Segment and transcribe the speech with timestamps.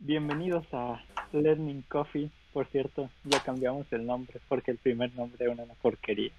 [0.00, 1.02] Bienvenidos a
[1.32, 2.30] Learning Coffee.
[2.52, 6.32] Por cierto, ya cambiamos el nombre porque el primer nombre era una porquería.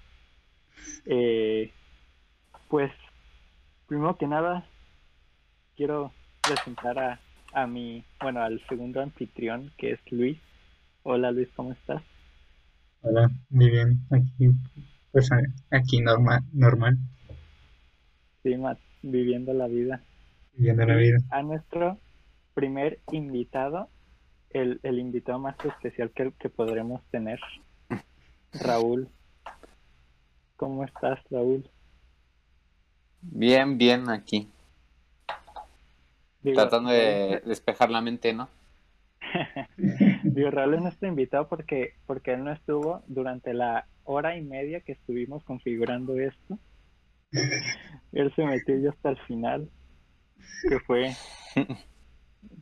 [1.06, 1.72] Eh,
[2.68, 2.92] pues,
[3.86, 4.66] primero que nada,
[5.76, 6.12] quiero
[6.44, 7.20] presentar a,
[7.52, 10.38] a mi, bueno, al segundo anfitrión que es Luis.
[11.04, 12.02] Hola Luis, ¿cómo estás?
[13.02, 14.00] Hola, muy bien.
[14.10, 14.50] Aquí,
[15.12, 15.28] pues
[15.70, 16.98] aquí normal, normal,
[18.42, 20.04] Sí, Matt, viviendo la vida.
[20.52, 21.18] viviendo la vida.
[21.30, 21.98] A nuestro
[22.54, 23.88] primer invitado,
[24.50, 27.40] el, el invitado más especial que, que podremos tener,
[28.52, 29.08] Raúl.
[30.56, 31.68] ¿Cómo estás, Raúl?
[33.22, 34.48] Bien, bien aquí.
[36.42, 38.48] Digo, Tratando de despejar la mente, ¿no?
[40.24, 44.80] Digo, Raúl es nuestro invitado porque, porque él no estuvo durante la hora y media
[44.80, 46.58] que estuvimos configurando esto.
[48.12, 49.70] Él se metió ya hasta el final,
[50.68, 51.14] que fue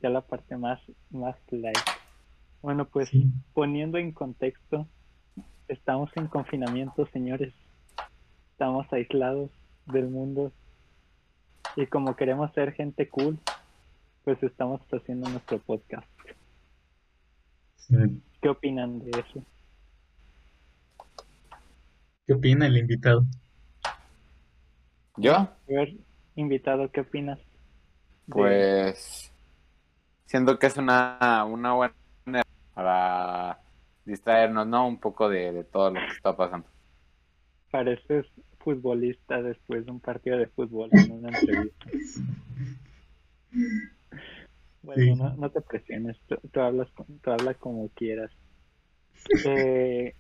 [0.03, 0.81] ya la parte más,
[1.11, 1.77] más light.
[2.63, 3.27] Bueno, pues Sí.
[3.55, 4.87] poniendo en contexto,
[5.69, 7.55] estamos en confinamiento, señores.
[8.53, 9.51] Estamos aislados
[9.87, 10.53] del mundo.
[11.77, 13.39] Y como queremos ser gente cool,
[14.25, 16.07] pues estamos haciendo nuestro podcast.
[17.77, 17.97] Sí.
[18.43, 19.43] ¿Qué opinan de eso?
[22.27, 23.25] ¿Qué opina el invitado?
[25.17, 25.95] Yo, A ver,
[26.37, 27.39] invitado, ¿qué opinas?
[27.39, 27.45] de-
[28.33, 29.30] pues,
[30.31, 31.95] siento que es una, una buena
[32.75, 33.61] para
[34.05, 34.87] distraernos, ¿no?
[34.89, 36.69] Un poco de, de todo lo que está pasando.
[37.71, 38.27] pareces
[38.61, 41.91] futbolista después de un partido de fútbol en una entrevista.
[44.83, 45.17] Bueno, Sí.
[45.17, 46.89] no, no te presiones, tú, tú hablas,
[47.23, 48.31] tú hablas como quieras.
[49.43, 50.17] Eh,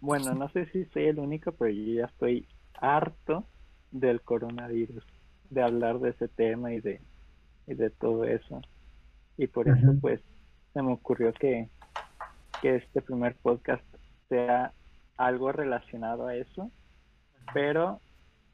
[0.00, 3.48] bueno, no sé si soy el único, pero yo ya estoy harto
[3.90, 5.04] del coronavirus,
[5.50, 7.02] de hablar de ese tema y de,
[7.70, 8.60] y de todo eso.
[9.36, 10.20] Y por eso, pues,
[10.72, 11.68] se me ocurrió que,
[12.60, 13.84] que este primer podcast
[14.28, 14.72] sea
[15.16, 16.70] algo relacionado a eso,
[17.54, 18.00] pero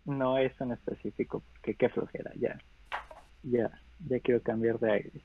[0.04, 2.58] no eso en específico, porque qué flojera, ya,
[3.42, 3.70] ya,
[4.06, 5.20] ya quiero cambiar de aire.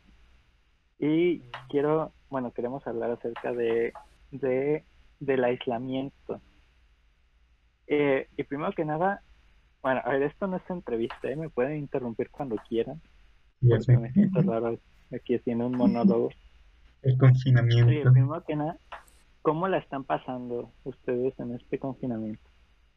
[1.00, 1.40] Y
[1.70, 3.94] quiero, bueno, queremos hablar acerca de,
[4.32, 4.84] de
[5.20, 6.42] del aislamiento.
[7.88, 9.22] Eh, y primero que nada,
[9.82, 11.36] bueno, a ver, esto no es entrevista, ¿eh?
[11.36, 13.02] me pueden interrumpir cuando quieran,
[13.62, 14.80] porque me siento raro
[15.14, 16.30] aquí haciendo un monólogo.
[17.02, 18.12] El Oye, confinamiento.
[18.12, 18.78] primero que nada,
[19.42, 22.42] ¿cómo la están pasando ustedes en este confinamiento?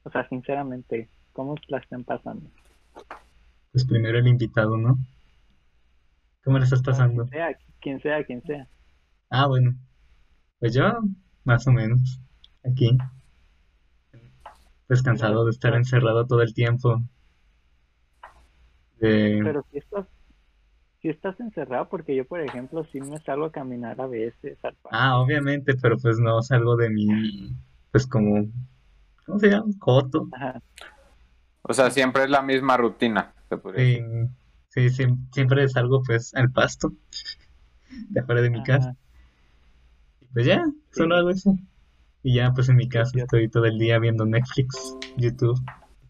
[0.04, 2.50] O sea, sinceramente, ¿cómo la están pasando?
[3.72, 4.98] Pues primero el invitado, ¿no?
[6.44, 7.26] ¿Cómo le estás pasando?
[7.26, 8.68] Quien sea, quien sea, quien sea.
[9.30, 9.74] Ah, bueno.
[10.58, 10.84] Pues yo,
[11.44, 12.20] más o menos.
[12.64, 12.96] Aquí.
[14.86, 17.02] Pues cansado de estar encerrado todo el tiempo.
[19.00, 19.40] De...
[19.42, 20.06] Pero si estás,
[21.04, 24.72] si estás encerrado, porque yo, por ejemplo, sí me salgo a caminar a veces al
[24.76, 24.88] parque.
[24.98, 27.54] Ah, obviamente, pero pues no salgo de mi...
[27.92, 28.46] Pues como...
[29.26, 29.66] ¿Cómo se llama?
[29.78, 30.28] Coto.
[30.32, 30.62] Ajá.
[31.60, 33.34] O sea, siempre es la misma rutina,
[33.76, 34.00] Sí,
[34.68, 36.94] sí, siem- siempre salgo pues al pasto.
[38.08, 38.96] De afuera de mi casa.
[40.22, 41.20] Y pues ya, solo Sí.
[41.20, 41.58] hago eso.
[42.22, 45.60] Y ya pues en mi casa estoy todo el día viendo Netflix, YouTube,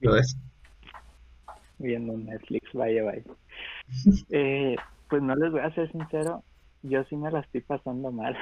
[0.01, 0.39] todo eso.
[1.85, 3.23] Viendo Netflix, vaya, vaya.
[4.31, 4.77] Eh,
[5.09, 6.43] pues no les voy a ser sincero,
[6.83, 8.37] yo sí me la estoy pasando mal.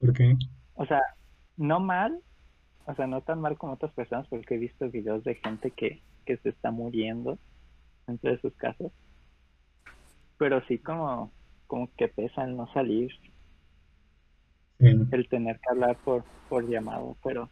[0.00, 0.36] ¿Por qué?
[0.74, 1.02] O sea,
[1.56, 2.18] no mal,
[2.86, 6.02] o sea, no tan mal como otras personas, porque he visto videos de gente que,
[6.24, 7.38] que se está muriendo
[8.06, 8.92] dentro de sus casas.
[10.38, 11.32] Pero sí como,
[11.66, 13.10] como que pesa el no salir,
[14.78, 14.88] Sí.
[15.10, 17.48] el tener que hablar por, por llamado, pero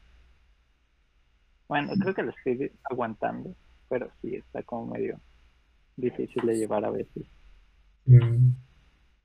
[1.69, 3.55] bueno, creo que lo estoy aguantando,
[3.89, 5.19] pero sí está como medio
[5.97, 7.25] difícil de llevar a veces.
[8.07, 8.19] Sí.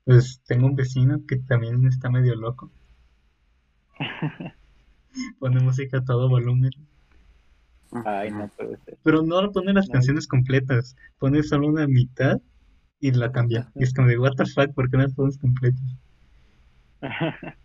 [0.04, 2.70] Pues tengo un vecino que también está medio loco.
[5.38, 6.70] Pone música a todo volumen.
[8.04, 8.96] Ay, no puede ser.
[9.02, 9.94] Pero no pone las No.
[9.94, 10.96] canciones completas.
[11.18, 12.40] Pone solo una mitad
[13.00, 13.70] y la cambia.
[13.74, 15.82] Y es como de, what the fuck, ¿por qué no las pones completas?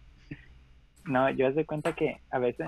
[1.06, 2.68] No, yo haz de cuenta que a veces,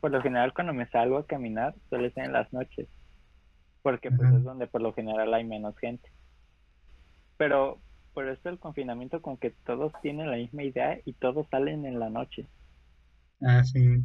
[0.00, 2.88] por lo general cuando me salgo a caminar, suele ser en las noches,
[3.82, 6.08] porque pues es donde por lo general hay menos gente.
[7.36, 7.82] Pero
[8.14, 11.98] por esto el confinamiento con que todos tienen la misma idea y todos salen en
[11.98, 12.48] la noche.
[13.42, 14.02] Ah, sí.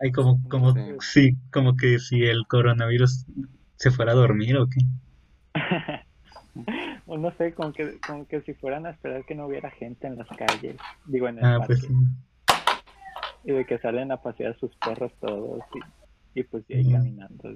[0.00, 0.80] Hay como, como, Sí.
[1.00, 3.26] sí, como que si el coronavirus
[3.76, 4.80] se fuera a dormir o qué.
[7.06, 10.06] o no sé, como que, como que si fueran a esperar que no hubiera gente
[10.06, 10.76] en las calles,
[11.06, 11.94] digo en el Ah, parque, pues sí.
[13.44, 15.60] y de que salen a pasear sus perros todos
[16.34, 17.54] y, y pues y ahí caminando.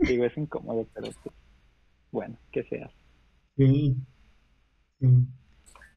[0.00, 1.34] Digo, es incómodo, pero pues,
[2.10, 2.90] bueno, que sea.
[3.56, 3.96] Sí.
[5.00, 5.08] Sí.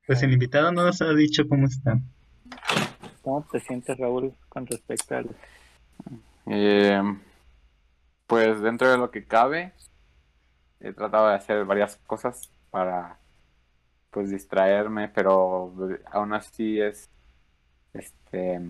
[0.08, 2.00] Pues el invitado no nos ha dicho cómo está.
[3.22, 5.30] ¿Cómo te sientes, Raúl, con respecto al...
[6.48, 7.02] Eh,
[8.26, 9.74] pues dentro de lo que cabe,
[10.80, 13.20] he tratado de hacer varias cosas para
[14.10, 15.74] pues distraerme, pero
[16.12, 17.10] aún así es
[17.94, 18.64] este es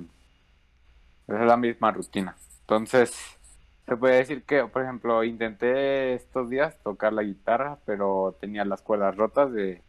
[1.28, 2.36] la misma rutina.
[2.62, 3.16] Entonces,
[3.92, 8.82] se puede decir que, por ejemplo, intenté estos días tocar la guitarra, pero tenía las
[8.82, 9.84] cuerdas rotas de,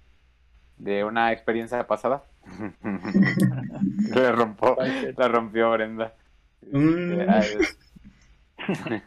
[0.78, 2.24] de una experiencia pasada.
[4.12, 4.76] Le rompió,
[5.16, 6.14] la rompió Brenda.
[6.72, 7.20] Mm.
[7.20, 7.78] Este, es-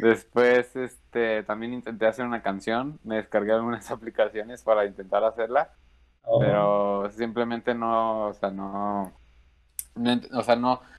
[0.00, 5.68] Después, este, también intenté hacer una canción, me descargué algunas aplicaciones para intentar hacerla,
[6.22, 9.12] Oh, pero simplemente no, o sea, no,
[10.32, 10.95] o sea, no, ah,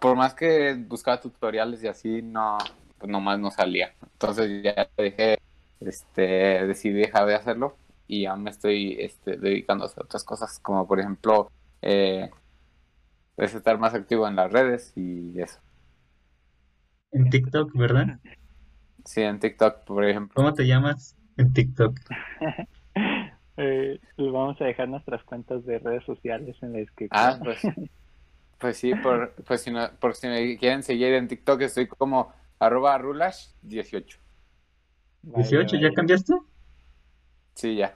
[0.00, 2.58] por más que buscaba tutoriales y así, no,
[2.98, 3.94] pues nomás no salía.
[4.12, 5.38] Entonces ya dejé,
[5.80, 10.58] este, decidí dejar de hacerlo y ya me estoy, este, dedicando a hacer otras cosas,
[10.58, 11.50] como por ejemplo,
[11.82, 12.30] eh,
[13.36, 15.60] pues estar más activo en las redes y eso.
[17.12, 18.18] En TikTok, ¿verdad?
[19.04, 20.34] Sí, en TikTok, por ejemplo.
[20.34, 21.98] ¿Cómo te llamas en TikTok?
[23.62, 27.10] Eh, les vamos a dejar nuestras cuentas de redes sociales en la descripción.
[27.22, 27.60] Ah, pues,
[28.60, 32.32] pues sí, por, pues si no, por si me quieren seguir en TikTok, estoy como
[32.60, 34.18] arroba rulash18.
[35.22, 36.34] Vale, 18, ¿ya cambiaste?
[37.54, 37.94] Sí, ya.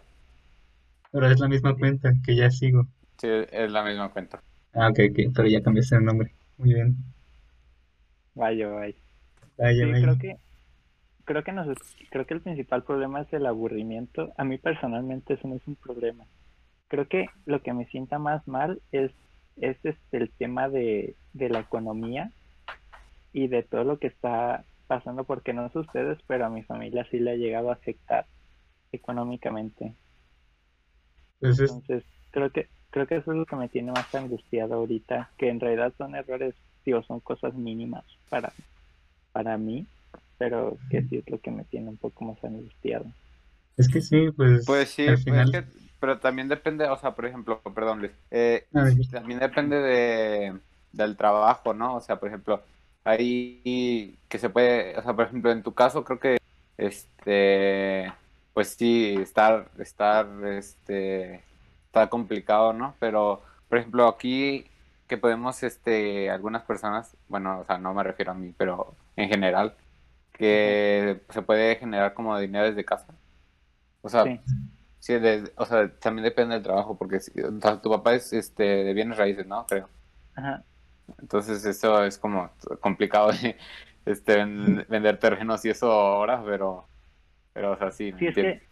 [1.12, 2.86] Pero es la misma cuenta que ya sigo.
[3.18, 4.42] Sí, es la misma cuenta.
[4.74, 6.34] Ah, ok, ok, pero ya cambiaste el nombre.
[6.58, 6.96] Muy bien.
[8.34, 8.94] Vaya, vaya.
[9.58, 10.00] Vaya, Sí, vaya.
[10.00, 10.36] creo que
[11.24, 11.68] creo que nos
[12.10, 14.32] creo que el principal problema es el aburrimiento.
[14.36, 16.26] A mí personalmente eso no es un problema.
[16.88, 19.12] Creo que lo que me sienta más mal es
[19.56, 22.32] es este el tema de, de la economía
[23.32, 27.06] y de todo lo que está pasando porque no sé ustedes, pero a mi familia
[27.10, 28.26] sí le ha llegado a afectar
[28.92, 29.96] económicamente.
[31.38, 34.74] Pues es- Entonces, creo que creo que eso es lo que me tiene más angustiado
[34.74, 36.54] ahorita, que en realidad son errores,
[36.84, 38.54] digo, son cosas mínimas para
[39.32, 39.88] para mí,
[40.38, 43.14] pero que sí es lo que me tiene un poco más angustiado.
[43.76, 45.48] es que sí, pues, Pues sí, al pues final.
[45.48, 45.64] es que,
[46.04, 48.66] pero también depende, o sea, por ejemplo, perdón, Luis, eh,
[49.10, 50.54] también depende de,
[50.92, 51.96] del trabajo, ¿no?
[51.96, 52.62] O sea, por ejemplo,
[53.04, 56.36] ahí que se puede, o sea, por ejemplo, en tu caso creo que,
[56.76, 58.12] este,
[58.52, 61.42] pues sí, estar, estar, este,
[61.86, 62.94] está complicado, ¿no?
[63.00, 63.40] Pero,
[63.70, 64.66] por ejemplo, aquí
[65.08, 69.30] que podemos, este, algunas personas, bueno, o sea, no me refiero a mí, pero en
[69.30, 69.74] general,
[70.34, 73.06] que se puede generar como dinero desde casa.
[74.02, 74.38] O sea, Sí.
[75.04, 78.32] Sí, de- o sea, también depende del trabajo, porque si- o sea, tu papá es
[78.32, 79.66] este de bienes raíces, ¿no?
[79.66, 79.88] Creo.
[80.34, 80.64] Ajá.
[81.20, 83.56] Entonces eso es como complicado de
[84.06, 86.86] este, ven- vender terrenos y eso ahora, pero,
[87.52, 88.62] pero o sea, sí, ¿me Sí, es que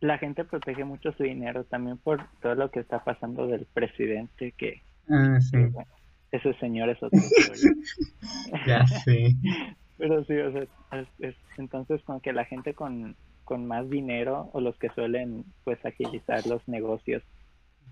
[0.00, 4.52] la gente protege mucho su dinero también por todo lo que está pasando del presidente,
[4.58, 5.90] que, Ah, sí, que, bueno,
[6.30, 7.72] ese señor es historia.
[8.66, 9.32] ya sé.
[9.96, 10.62] Pero sí, o sea,
[11.00, 15.44] es, es- entonces con que la gente con, con más dinero o los que suelen
[15.64, 17.22] pues agilizar los negocios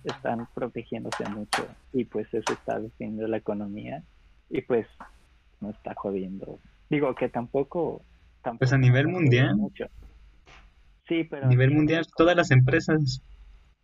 [0.05, 4.03] están protegiéndose mucho y pues eso está definiendo la economía
[4.51, 4.87] y pues
[5.61, 6.59] no está jodiendo.
[6.91, 8.03] Digo que tampoco...
[8.43, 9.57] tampoco Pues a nivel mundial.
[9.57, 9.87] mucho.
[11.09, 11.47] Sí, pero...
[11.47, 13.23] A nivel mundial, todas las empresas,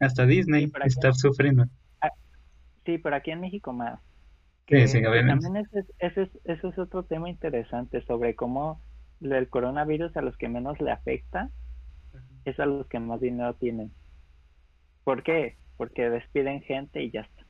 [0.00, 1.64] hasta Disney, Sí, están sufriendo.
[2.84, 4.00] Sí, pero aquí en México más.
[4.66, 5.44] Sí, Que sí, obviamente.
[5.44, 8.80] También ese, es- ese, es, ese es otro tema interesante sobre cómo
[9.20, 11.50] el coronavirus a los que menos le afecta
[12.44, 13.92] es a los que más dinero tienen.
[15.02, 15.58] ¿Por qué?
[15.76, 17.44] Porque despiden gente y ya está.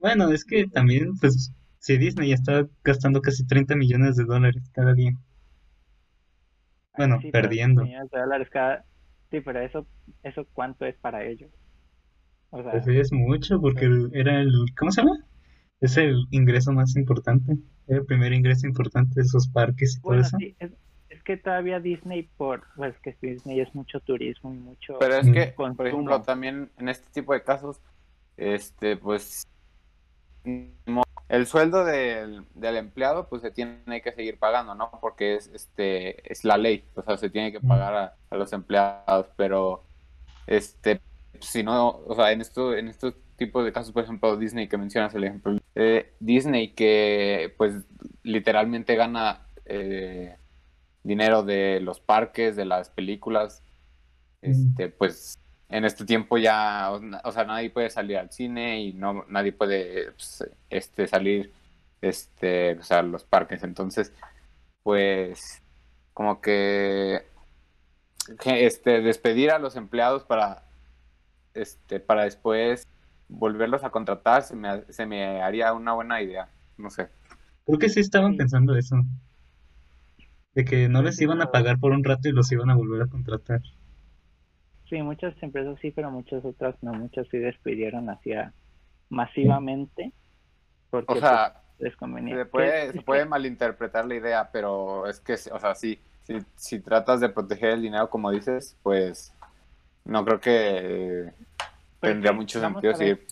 [0.00, 4.92] Bueno, es que también, pues, si Disney está gastando casi 30 millones de dólares cada
[4.92, 5.12] día.
[6.98, 7.82] Bueno, Sí, perdiendo.
[7.82, 8.84] millones de dólares cada...
[9.30, 9.86] Sí, pero eso,
[10.22, 11.50] eso cuánto es para ellos.
[12.50, 15.18] O sea, Pues es mucho porque el- era el, ¿cómo se llama?
[15.80, 17.58] Es el ingreso más importante.
[17.88, 20.38] Era el primer ingreso importante de esos parques y todo eso.
[20.38, 20.70] sí, es,
[21.10, 25.30] es que todavía Disney por, pues que Disney es mucho turismo y mucho Pero es
[25.30, 25.76] que, consumo.
[25.76, 27.80] por ejemplo, también en este tipo de casos,
[28.36, 29.46] este, pues,
[31.28, 34.90] el sueldo del, del empleado, pues se tiene que seguir pagando, ¿no?
[35.00, 38.52] Porque es, este, es la ley, o sea, se tiene que pagar a, a los
[38.52, 39.84] empleados, pero,
[40.46, 41.00] este,
[41.40, 44.78] si no, o sea, en esto, en estos tipos de casos, por ejemplo, Disney que
[44.78, 47.74] mencionas el ejemplo, eh, Disney que, pues,
[48.22, 50.37] literalmente gana eh,
[51.08, 53.62] dinero de los parques, de las películas,
[54.42, 55.38] este, pues
[55.68, 56.90] en este tiempo ya,
[57.24, 61.52] o sea, nadie puede salir al cine y no nadie puede pues, este salir
[62.00, 64.12] este, o sea, a los parques, entonces
[64.84, 65.60] pues
[66.14, 67.22] como que,
[68.40, 70.62] que, este despedir a los empleados para
[71.54, 72.86] este, para después
[73.28, 76.48] volverlos a contratar, se me, se me haría una buena idea.
[76.78, 77.08] No sé.
[77.66, 78.38] Creo que sí estaban Sí.
[78.38, 78.96] pensando eso.
[80.58, 83.00] De que no les iban a pagar por un rato y los iban a volver
[83.00, 83.62] a contratar.
[84.88, 86.92] Sí, muchas empresas sí, pero muchas otras no.
[86.94, 88.54] Muchas sí despidieron hacia
[89.10, 90.12] masivamente
[90.90, 92.36] porque O sea, pues, les convenía.
[92.38, 97.20] se puede, se malinterpretar la idea, pero es que, o sea, sí, si, si tratas
[97.20, 99.32] de proteger el dinero como dices, pues
[100.04, 101.32] no creo que
[102.00, 103.18] Pero tendría mucho vamos sentido a ver.
[103.18, 103.26] seguir.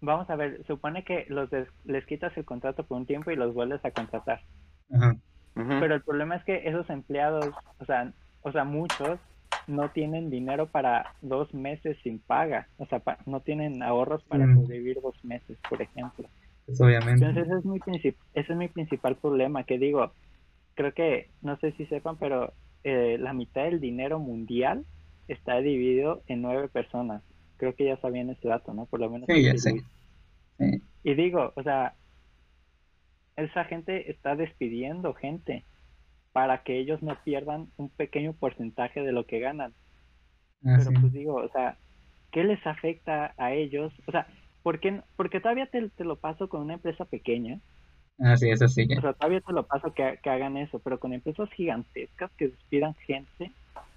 [0.00, 3.36] Vamos a ver, supone que los des- les quitas el contrato por un tiempo y
[3.36, 4.40] los vuelves a contratar.
[4.92, 5.16] Ajá.
[5.56, 9.18] Pero el problema es que esos empleados, o sea, o sea, muchos
[9.66, 14.46] no tienen dinero para dos meses sin paga, o sea, pa- no tienen ahorros para
[14.46, 14.54] Mm.
[14.62, 16.28] sobrevivir dos meses, por ejemplo.
[16.66, 17.24] Pues obviamente.
[17.24, 17.80] Entonces ese es mi
[18.34, 20.12] ese es mi principal problema, que digo,
[20.74, 22.52] creo que, no sé si sepan, pero
[22.84, 24.84] eh, la mitad del dinero mundial
[25.26, 27.22] está dividido en nueve personas.
[27.56, 28.86] Creo que ya sabían ese dato, ¿no?
[28.86, 29.26] Por lo menos.
[29.28, 29.72] Sí, ya sé.
[30.58, 30.82] Sí.
[31.02, 31.94] Y digo, o sea,
[33.36, 35.64] esa gente está despidiendo gente
[36.32, 39.72] para que ellos no pierdan un pequeño porcentaje de lo que ganan.
[40.64, 40.96] Ah, Pero sí.
[41.00, 41.76] pues digo, o sea,
[42.32, 43.92] ¿qué les afecta a ellos?
[44.06, 44.26] O sea,
[44.62, 47.60] ¿por qué, porque todavía te, te lo paso con una empresa pequeña?
[48.18, 48.98] Ah, sí, eso sí, ya.
[48.98, 52.48] O sea, todavía te lo paso que, que hagan eso, pero con empresas gigantescas que
[52.48, 53.52] despidan gente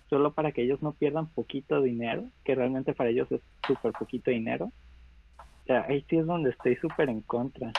[0.09, 4.31] solo para que ellos no pierdan poquito dinero, que realmente para ellos es súper poquito
[4.31, 4.71] dinero.
[5.37, 7.71] O sea, ahí sí es donde estoy súper en contra.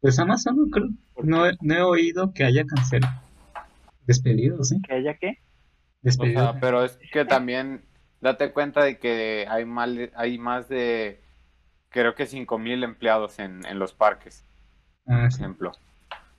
[0.00, 0.88] Pues Amazon no creo.
[1.22, 3.20] No, he- no he oído que haya cancelado.
[4.06, 4.80] Despedido, sí.
[4.82, 5.28] ¿Que haya qué?
[5.28, 6.40] O Despedido.
[6.52, 7.84] sea, pero es que también
[8.20, 11.20] date cuenta de que hay, mal, hay más de,
[11.90, 14.44] creo que 5.000 empleados en, en los parques,
[15.06, 15.40] Ah, por sí.
[15.40, 15.72] ejemplo.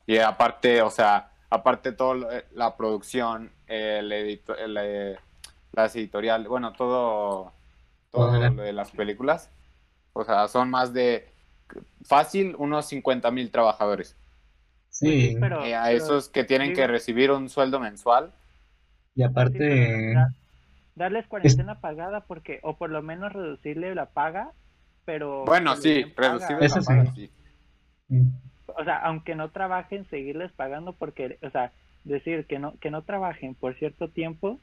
[0.07, 5.17] Y aparte, o sea, aparte todo lo- la producción, el edito- el, eh,
[5.73, 7.53] las editoriales, bueno, todo,
[8.09, 9.51] todo lo de las películas.
[10.13, 11.30] O sea, son más de,
[12.03, 14.15] fácil, unos 50.000 trabajadores.
[14.89, 18.31] Sí, pero- Eh, a esos que tienen digo- que recibir un sueldo mensual.
[19.13, 20.13] y Sí, aparte,
[20.95, 24.51] darles cuarentena pagada porque, o por lo menos reducirle la paga,
[25.05, 25.43] pero...
[25.45, 26.29] Bueno, sí, den paga.
[26.33, 26.87] reducir Eso la sí.
[26.87, 27.31] paga, sí.
[28.09, 28.27] mm,
[28.79, 31.71] O sea, aunque no trabajen, seguirles pagando porque, o sea,
[32.05, 34.59] decir que no que no trabajen por cierto tiempo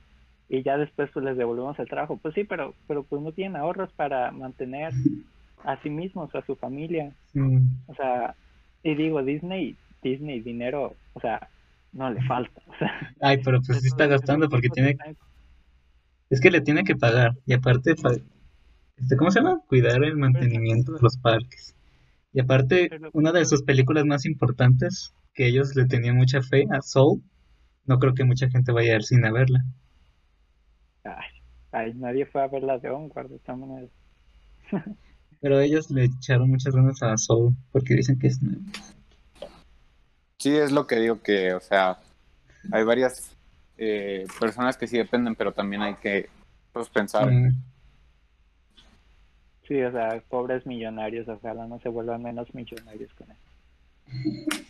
[0.48, 2.16] y ya después pues les devolvemos el trabajo.
[2.16, 4.92] Pues sí, pero pero pues no tienen ahorros para mantener
[5.64, 7.12] a sí mismos, a su familia.
[7.32, 7.40] sí.
[7.86, 8.34] O sea,
[8.82, 11.48] y digo, Disney, Disney dinero, o sea,
[11.92, 12.62] no le falta.
[12.68, 14.98] O sea, Ay, pero pues sí está gastando porque tiene,
[16.30, 17.32] es que le tiene que pagar.
[17.46, 18.16] Y aparte, pa-
[18.96, 19.62] este, ¿cómo se llama?
[19.68, 21.76] Cuidar el mantenimiento de los parques.
[22.32, 26.82] Y aparte, una de sus películas más importantes, que ellos le tenían mucha fe a
[26.82, 27.22] Soul,
[27.86, 29.64] no creo que mucha gente vaya al cine a verla.
[31.04, 31.28] Ay,
[31.72, 33.90] ay, nadie fue a ver la de Onward de todas maneras.
[35.40, 38.60] Pero ellos le echaron muchas ganas a Soul porque dicen que es nueva.
[40.38, 41.98] Sí, es lo que digo que, o sea,
[42.72, 43.36] hay varias
[43.76, 46.28] eh, personas que sí dependen, pero también hay que
[46.72, 47.30] pues, pensar.
[47.30, 47.56] Mm,
[49.68, 54.64] Sí, o sea, pobres millonarios, ojalá no se vuelvan menos millonarios con eso.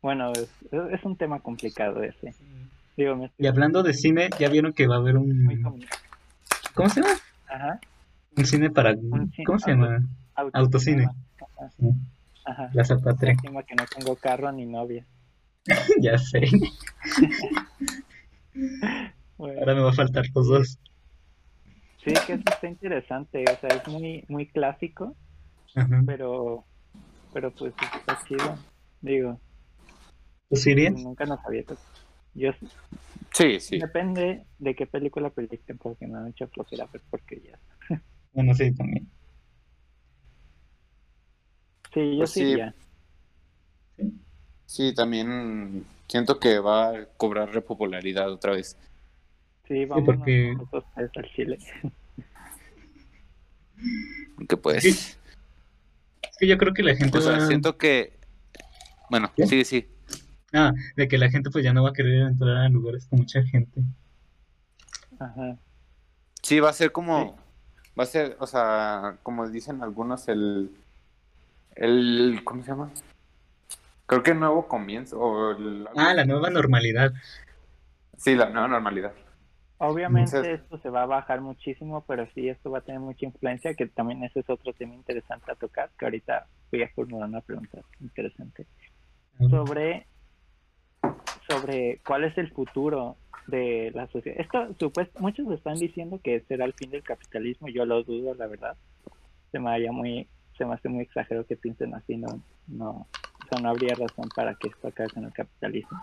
[0.00, 2.34] Bueno, es, es un tema complicado ese.
[2.96, 5.80] Digo, Y hablando de cine, ya vieron que va a haber un...
[6.74, 7.14] ¿Cómo se llama?
[7.48, 7.80] Ajá.
[8.36, 8.94] Un cine para...
[8.94, 10.08] cine- ¿Cómo se auto- llama?
[10.52, 10.52] autocinema.
[10.54, 11.04] Autocine.
[11.04, 11.86] Ajá, Sí,
[12.44, 12.70] ajá.
[12.72, 13.32] Plaza Patria.
[13.34, 15.04] Lástima que no tengo carro ni novia.
[16.00, 16.42] Ya sé.
[19.38, 20.78] Bueno, Ahora me va a faltar los dos.
[22.04, 23.44] sí, que eso está interesante.
[23.50, 25.16] O sea, es muy, muy clásico,
[25.74, 26.02] Ajá.
[26.06, 26.64] pero,
[27.32, 28.58] pero pues está chido.
[29.00, 29.40] Digo,
[30.48, 30.94] ¿Tú sí irías?
[30.94, 31.86] nunca nos había tocado.
[32.34, 32.50] Yo
[33.32, 33.78] Sí, sí.
[33.78, 37.58] depende de qué película proyecten, porque me han hecho flojera ver porquerías.
[38.32, 39.08] Bueno, sí, también.
[41.92, 42.46] Sí, yo Pues sí sí.
[42.50, 42.74] iría.
[44.66, 48.76] Sí, también siento que va a cobrar repopularidad otra vez.
[49.68, 51.58] Sí, vamos porque- nosotros tres al Chile.
[54.48, 54.82] Que pues.
[54.82, 54.90] Sí.
[54.90, 57.46] Es que yo creo que la gente O sea, va...
[57.46, 58.12] siento que.
[59.10, 59.46] Bueno, ¿Qué?
[59.46, 59.88] sí, sí.
[60.52, 63.18] Ah, de que la gente pues ya no va a querer entrar a lugares con
[63.20, 63.80] mucha gente.
[65.18, 65.58] Ajá.
[66.42, 67.36] Sí, va a ser como.
[67.98, 70.70] Va a ser, o sea, como dicen algunos, el.
[71.74, 72.40] El.
[72.44, 72.90] ¿Cómo se llama?
[74.06, 75.18] Creo que el nuevo comienzo.
[75.20, 77.12] O el- Ah, la nueva normalidad.
[78.16, 79.12] Sí, la nueva normalidad.
[79.78, 83.26] Obviamente Entonces- esto se va a bajar muchísimo, pero sí esto va a tener mucha
[83.26, 87.28] influencia, que también ese es otro tema interesante a tocar, que ahorita voy a formular
[87.28, 88.66] una pregunta interesante
[89.50, 90.06] sobre
[91.50, 94.40] sobre cuál es el futuro de la sociedad.
[94.40, 98.46] Esto, supuesto, muchos están diciendo que será el fin del capitalismo, yo lo dudo, la
[98.46, 98.76] verdad.
[99.50, 103.48] Se me haya muy, se me hace muy exagerado que piensen así, no, no, o
[103.48, 106.02] sea, no habría razón para que esto acabe con el capitalismo.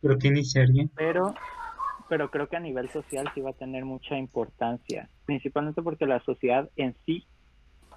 [0.00, 0.88] Pero qué iniciaría.
[0.94, 1.34] Pero,
[2.08, 6.20] pero creo que a nivel social sí va a tener mucha importancia, principalmente porque la
[6.20, 7.24] sociedad en sí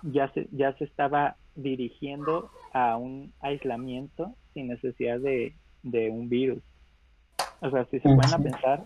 [0.01, 6.63] ya se, ya se estaba dirigiendo a un aislamiento sin necesidad de, de un virus.
[7.61, 8.85] O sea, si se pueden a pensar,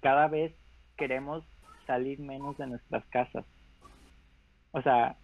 [0.00, 0.52] cada vez
[0.96, 1.44] queremos
[1.86, 3.44] salir menos de nuestras casas.
[4.72, 5.16] O sea,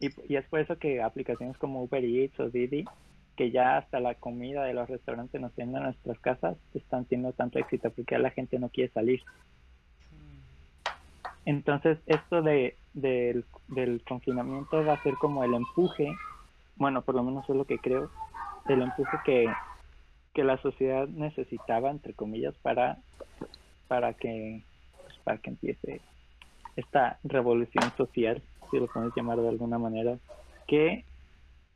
[0.00, 2.84] y, y, es por eso que aplicaciones como Uber Eats o Didi,
[3.36, 7.32] que ya hasta la comida de los restaurantes nos tienen en nuestras casas, están teniendo
[7.32, 9.22] tanto éxito porque ya la gente no quiere salir.
[11.44, 16.12] Entonces, esto de, del, del confinamiento va a ser como el empuje,
[16.76, 18.10] bueno, por lo menos es lo que creo,
[18.68, 19.46] el empuje que,
[20.40, 22.96] que la sociedad necesitaba, entre comillas, para,
[23.88, 24.62] para, que,
[25.02, 26.00] pues, para que empiece
[26.76, 30.16] esta revolución social, si lo puedes llamar de alguna manera,
[30.66, 31.04] que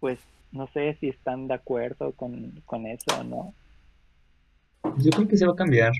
[0.00, 0.18] pues
[0.50, 3.54] no sé si están de acuerdo con, con eso o no.
[4.96, 5.92] Yo creo que se va a cambiar.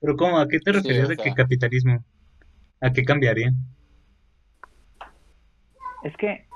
[0.00, 0.38] Pero ¿cómo?
[0.38, 2.02] ¿A qué te refieres de que capitalismo?
[2.80, 3.52] ¿A qué cambiaría?
[6.04, 6.46] Es que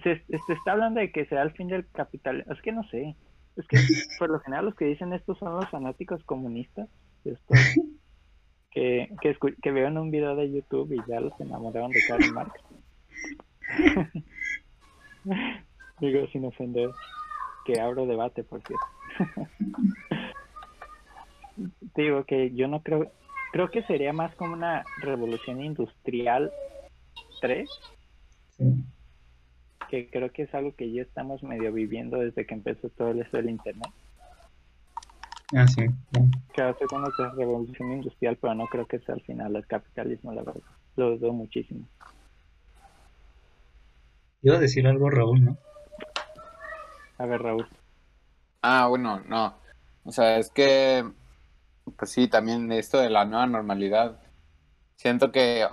[0.00, 2.44] se, se, está hablando de que sea el fin del capital.
[2.50, 3.16] Es que no sé.
[3.56, 3.76] Es que
[4.18, 6.88] por lo general los que dicen esto son los fanáticos comunistas.
[8.70, 12.60] que, que, que vieron un video de YouTube y ya los enamoraron de Karl Marx.
[16.00, 16.90] Digo sin ofender.
[17.64, 18.86] Que abro debate, por cierto.
[21.94, 23.10] Digo que yo no creo.
[23.52, 26.50] Creo que sería más como una revolución industrial
[27.40, 27.68] 3.
[28.56, 28.84] Sí
[29.88, 33.36] que creo que es algo que ya estamos medio viviendo desde que empezó todo esto
[33.38, 33.90] del internet.
[35.54, 35.86] Ah, sí.
[36.52, 40.32] Que hace con la revolución industrial, pero no creo que sea al final el capitalismo,
[40.32, 40.62] la verdad.
[40.96, 41.86] Lo dudo muchísimo.
[44.42, 45.56] Iba a decir algo Raúl, ¿no?
[47.16, 47.66] A ver, Raúl.
[48.62, 49.54] Ah, bueno, no.
[50.04, 51.04] O sea, es que,
[51.96, 54.20] pues sí, también esto de la nueva normalidad.
[54.96, 55.66] Siento que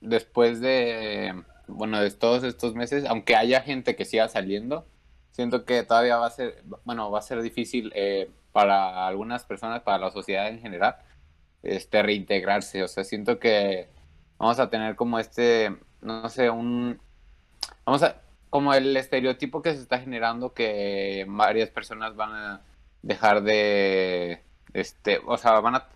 [0.00, 1.34] después de
[1.70, 4.86] bueno, de todos estos meses, aunque haya gente que siga saliendo,
[5.32, 9.82] siento que todavía va a ser, bueno, va a ser difícil eh, para algunas personas,
[9.82, 10.96] para la sociedad en general,
[11.62, 12.82] este, reintegrarse.
[12.82, 13.88] O sea, siento que
[14.38, 17.00] vamos a tener como este, no sé, un,
[17.84, 22.62] vamos a, como el estereotipo que se está generando que varias personas van a
[23.02, 25.88] dejar de, este, o sea, van a,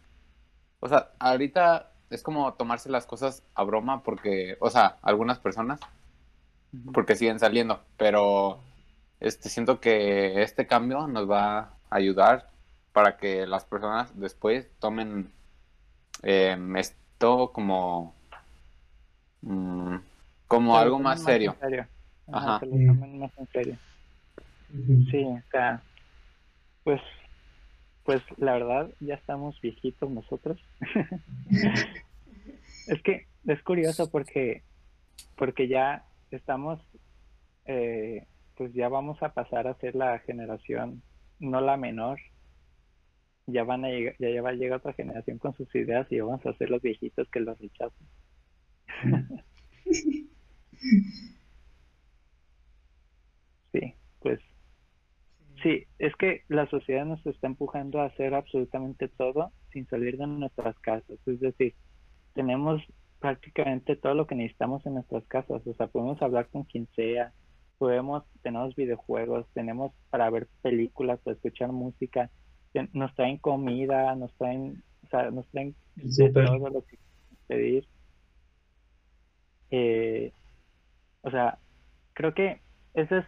[0.81, 5.81] o sea, ahorita es como tomarse las cosas a broma porque, o sea, algunas personas,
[6.93, 8.61] porque siguen saliendo, pero
[9.21, 12.51] este siento que este cambio nos va a ayudar
[12.93, 15.33] para que las personas después tomen
[16.23, 18.15] em, esto como
[19.43, 19.97] mm,
[20.47, 21.57] como algo más, serio.
[22.33, 22.61] Ajá.
[22.61, 23.77] Que lo tomen más en serio.
[25.11, 25.83] Sí, o sea,
[26.83, 27.01] pues
[28.05, 30.61] pues la verdad, ya estamos viejitos nosotros.
[32.87, 34.63] es que es curioso porque,
[35.37, 36.81] porque ya estamos,
[37.65, 41.03] eh, pues ya vamos a pasar a ser la generación,
[41.41, 42.21] no la menor.
[43.47, 46.45] Ya van a llegar, ya, va a llegar otra generación con sus ideas y vamos
[46.47, 48.09] a ser los viejitos que los rechazan.
[53.73, 54.41] sí, pues
[55.65, 60.27] Sí, es que la sociedad nos está empujando a hacer absolutamente todo sin salir de
[60.27, 61.19] nuestras casas.
[61.27, 61.75] Es decir,
[62.35, 62.83] tenemos
[63.19, 65.67] prácticamente todo lo que necesitamos en nuestras casas.
[65.67, 67.33] O sea, podemos hablar con quien sea,
[67.79, 72.31] podemos, tenemos videojuegos, tenemos para ver películas, para escuchar música,
[72.93, 75.75] nos traen comida, nos traen, o sea, nos traen
[76.35, 76.99] todo lo que
[77.47, 77.89] pedir.
[79.71, 80.31] Eh,
[81.23, 81.59] o sea,
[82.13, 82.61] creo que
[82.93, 83.25] eso es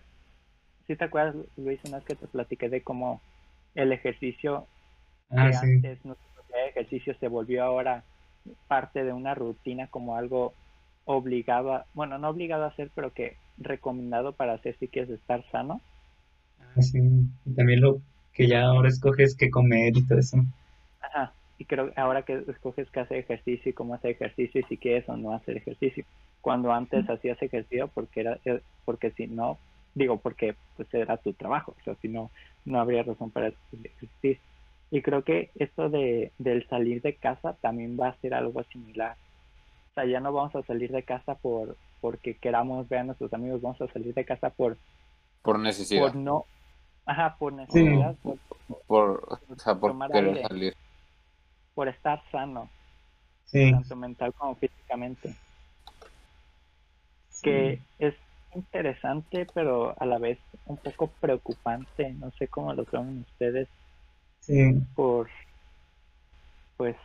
[0.86, 3.20] si te acuerdas, Luis, una vez que te platiqué de cómo
[3.74, 4.66] el ejercicio
[5.30, 6.16] ah, que antes no
[6.68, 8.04] ejercicio se volvió ahora
[8.68, 10.54] parte de una rutina como algo
[11.04, 15.44] obligado a, bueno, no obligado a hacer, pero que recomendado para hacer si quieres estar
[15.50, 15.80] sano.
[16.60, 16.98] Ah, sí,
[17.44, 18.00] y también lo
[18.32, 20.38] que ya ahora escoges que comer y todo eso.
[21.00, 24.64] Ajá, y creo que ahora que escoges qué hacer ejercicio y cómo hacer ejercicio y
[24.64, 26.04] si quieres o no hacer ejercicio.
[26.40, 28.38] Cuando antes hacías ejercicio porque era
[28.84, 29.58] porque si no
[29.96, 32.30] Digo, porque pues era tu trabajo, o sea, si no,
[32.66, 34.40] no habría razón para existir.
[34.90, 39.16] Y creo que esto de, del salir de casa también va a ser algo similar.
[39.92, 43.32] O sea, ya no vamos a salir de casa por porque queramos ver a nuestros
[43.32, 44.76] amigos, vamos a salir de casa por
[45.42, 46.02] por necesidad.
[46.02, 46.44] Por no
[47.06, 48.36] Ajá, por necesidad, por,
[48.86, 50.42] Por, o sea, por Tomar querer aire.
[50.48, 50.76] salir.
[51.74, 52.68] por estar sano,
[53.46, 55.34] Sí, tanto mental como físicamente.
[57.42, 58.14] Que es
[58.56, 62.12] interesante, pero a la vez un poco preocupante.
[62.14, 63.68] No sé cómo lo toman ustedes
[64.40, 65.28] sí, por,
[66.76, 66.96] pues,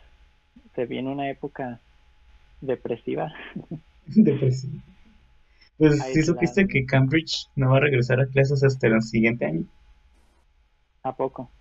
[0.75, 1.81] se viene una época
[2.61, 3.33] depresiva.
[4.05, 4.81] depresivo.
[5.77, 6.23] Pues sí Aislado.
[6.23, 9.65] supiste que Cambridge no va a regresar a clases hasta el siguiente año,
[11.03, 11.53] ¿A poco?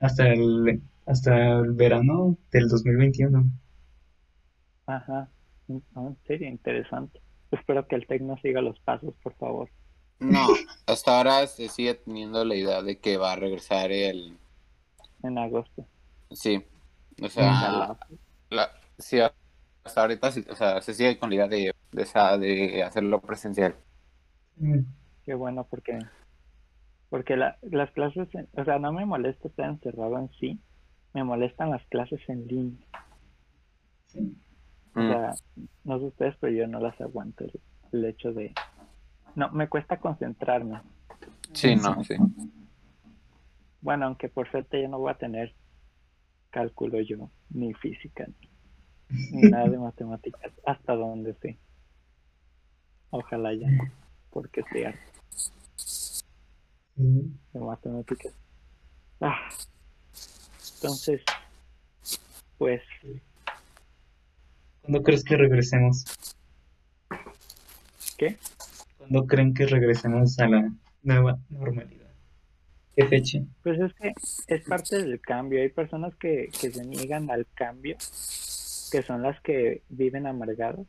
[0.00, 3.44] hasta el, hasta el verano del 2021.
[4.86, 5.30] Ajá.
[5.68, 7.20] No, en serio, interesante.
[7.50, 9.70] Espero que el Tecno siga los pasos, por favor.
[10.18, 10.46] No,
[10.86, 14.36] hasta ahora se sigue teniendo la idea de que va a regresar el...
[15.22, 15.86] En agosto.
[16.32, 16.64] Sí,
[17.22, 17.96] o sea,
[18.50, 19.18] la- sí,
[19.84, 23.20] hasta ahorita sí, o sea, se sigue con la idea de, de, esa- de hacerlo
[23.20, 23.76] presencial.
[24.56, 24.80] Mm,
[25.24, 25.98] Qué bueno, porque
[27.08, 30.58] porque la, las clases, en- o sea, no me molesta estar encerrado en sí,
[31.14, 32.86] me molestan las clases en línea.
[34.06, 34.36] sí.
[34.96, 35.08] O Mm.
[35.08, 35.34] sea,
[35.84, 37.44] no sé ustedes, pero yo no las aguanto.
[37.44, 37.60] El,
[37.92, 38.54] el hecho de...
[39.34, 40.80] No, me cuesta concentrarme.
[41.52, 42.14] Sí, no, sí.
[43.82, 45.54] Bueno, aunque por suerte ya no voy a tener
[46.50, 48.26] cálculo yo, ni física,
[49.30, 51.58] ni nada de matemáticas, hasta donde sé.
[53.10, 53.68] Ojalá ya,
[54.30, 54.94] porque sea
[55.74, 56.22] Sí.
[57.52, 58.32] de matemáticas.
[59.20, 59.48] Ah,
[60.76, 61.22] entonces,
[62.56, 62.80] pues,
[64.86, 66.04] ¿Cuándo crees que regresemos?
[68.16, 68.36] ¿qué?
[68.98, 70.70] ¿Cuándo creen que regresemos a la
[71.02, 72.06] nueva normalidad?
[72.94, 73.40] ¿Qué fecha?
[73.64, 74.14] Pues es que
[74.46, 75.60] es parte del cambio.
[75.60, 77.96] Hay personas que, que se niegan al cambio,
[78.92, 80.86] que son las que viven amargadas,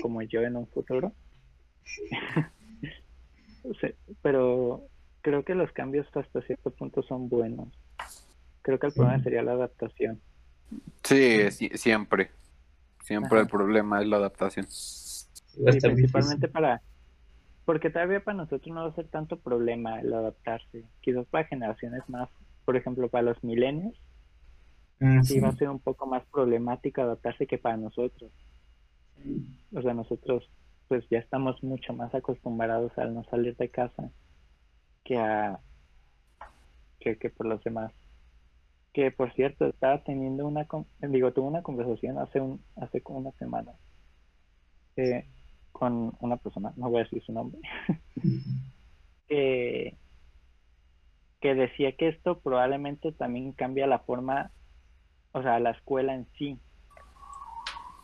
[0.00, 1.12] como yo en un futuro.
[4.22, 4.86] Pero
[5.20, 7.68] creo que los cambios hasta cierto punto son buenos.
[8.62, 9.24] Creo que el problema Sí.
[9.24, 10.18] sería la adaptación.
[11.04, 12.30] Sí, sí, siempre.
[13.02, 13.40] Siempre Ajá.
[13.40, 14.66] el problema es la adaptación.
[15.82, 16.50] Principalmente difícil.
[16.50, 16.82] para...
[17.64, 20.84] Porque todavía para nosotros no va a ser tanto problema el adaptarse.
[21.00, 22.28] Quizás para generaciones más,
[22.64, 23.94] por ejemplo, para los milenios,
[25.00, 25.40] Ah, sí sí.
[25.40, 28.32] va a ser un poco más problemático adaptarse que para nosotros.
[29.74, 30.48] O sea, nosotros
[30.88, 34.10] pues ya estamos mucho más acostumbrados al no salir de casa
[35.04, 35.60] que a
[37.00, 37.92] que, que por los demás.
[38.92, 40.66] Que por cierto, estaba teniendo una
[41.00, 43.72] digo, tuve una conversación hace un hace como una semana
[44.96, 45.26] eh,
[45.72, 47.60] con una persona, no voy a decir su nombre,
[49.28, 49.96] que
[51.42, 54.52] que decía que esto probablemente también cambia la forma,
[55.32, 56.56] o sea, la escuela en sí.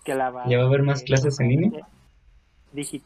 [0.05, 1.88] Que la va, ¿Ya va a haber más clases en línea?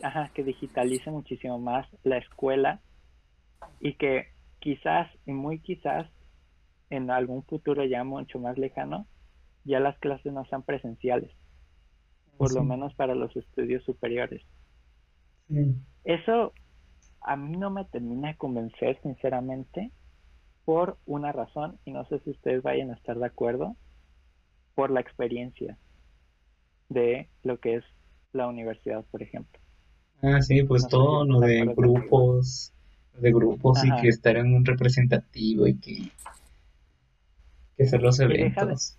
[0.03, 2.81] ajá, que digitalice muchísimo más la escuela
[3.79, 6.09] y que quizás, y muy quizás,
[6.93, 9.07] en algún futuro ya mucho más lejano,
[9.65, 11.31] ya las clases no sean presenciales,
[12.37, 14.43] por lo menos para los estudios superiores.
[15.49, 15.75] Sí.
[16.05, 16.53] Eso
[17.23, 19.91] a mí no me termina de convencer, sinceramente,
[20.67, 23.75] por una razón, y no sé si ustedes vayan a estar de acuerdo,
[24.75, 25.79] por la experiencia
[26.91, 27.85] de lo que es
[28.35, 29.59] la universidad, por ejemplo.
[30.23, 32.73] Ah, sí, pues No todo lo de grupos,
[33.19, 36.11] de grupos y que estar en un representativo y que,
[37.77, 38.99] que hacer los deja de- eventos.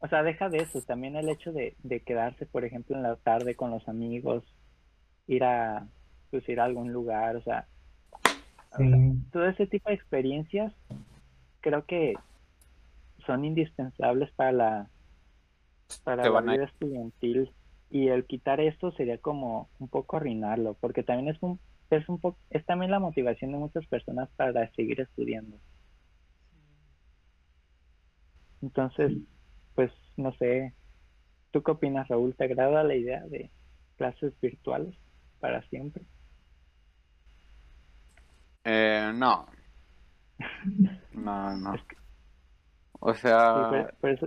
[0.00, 3.16] O sea, deja de eso, también el hecho de, de quedarse, por ejemplo, en la
[3.16, 4.44] tarde con los amigos,
[5.28, 5.88] ir a,
[6.30, 7.68] pues, ir a algún lugar, o sea,
[8.76, 8.84] Sí,
[9.32, 10.72] todo ese tipo de experiencias
[11.60, 12.22] creo que
[13.26, 14.90] son indispensables para la
[16.02, 17.54] para Te la vida estudiantil
[17.90, 22.20] y el quitar esto sería como un poco arruinarlo porque también es un es un
[22.20, 25.58] poco es también la motivación de muchas personas para seguir estudiando
[28.62, 29.12] entonces
[29.74, 30.74] pues no sé
[31.50, 33.50] tú qué opinas Raúl te agrada la idea de
[33.96, 34.94] clases virtuales
[35.40, 36.04] para siempre
[38.64, 39.46] Eh, no.
[41.14, 41.74] No, no.
[41.74, 41.96] Es que-
[43.00, 44.26] O Sí, sea, por, por eso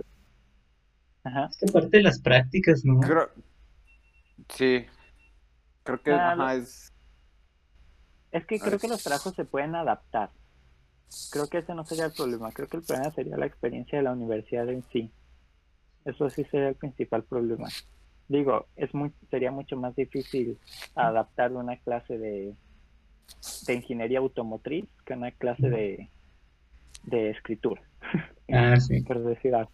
[1.24, 3.00] ajá es que aparte de las prácticas, ¿no?
[3.00, 3.30] creo...
[4.48, 4.86] Sí.
[5.84, 6.92] Creo que, Ah, ajá, lo- es...
[8.32, 10.30] Es que creo que los trabajos se pueden adaptar.
[11.30, 12.52] Creo que ese no sería el problema.
[12.52, 15.10] Creo que el problema sería la experiencia de la universidad en sí.
[16.04, 17.68] Eso sí sería el principal problema.
[18.28, 20.58] Digo, es muy, sería mucho más difícil
[20.94, 22.54] adaptar una clase de,
[23.66, 26.10] de ingeniería automotriz que una clase de,
[27.04, 27.82] de escritura,
[28.50, 29.00] Ah, sí.
[29.06, 29.70] por decir algo.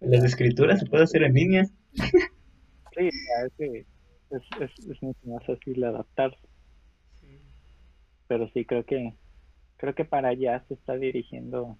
[0.00, 1.64] Las escrituras se puede hacer en línea.
[1.94, 3.08] Sí,
[4.30, 6.38] es, es, es mucho más fácil adaptarse.
[8.26, 9.14] Pero sí, creo que
[9.82, 11.76] creo que para allá se está dirigiendo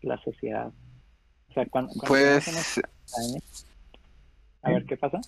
[0.00, 0.72] la sociedad.
[1.50, 2.78] O sea, cuando, cuando Pues
[3.18, 3.66] años-
[4.62, 5.20] a ver qué pasa.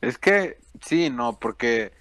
[0.00, 1.92] es que sí, no, porque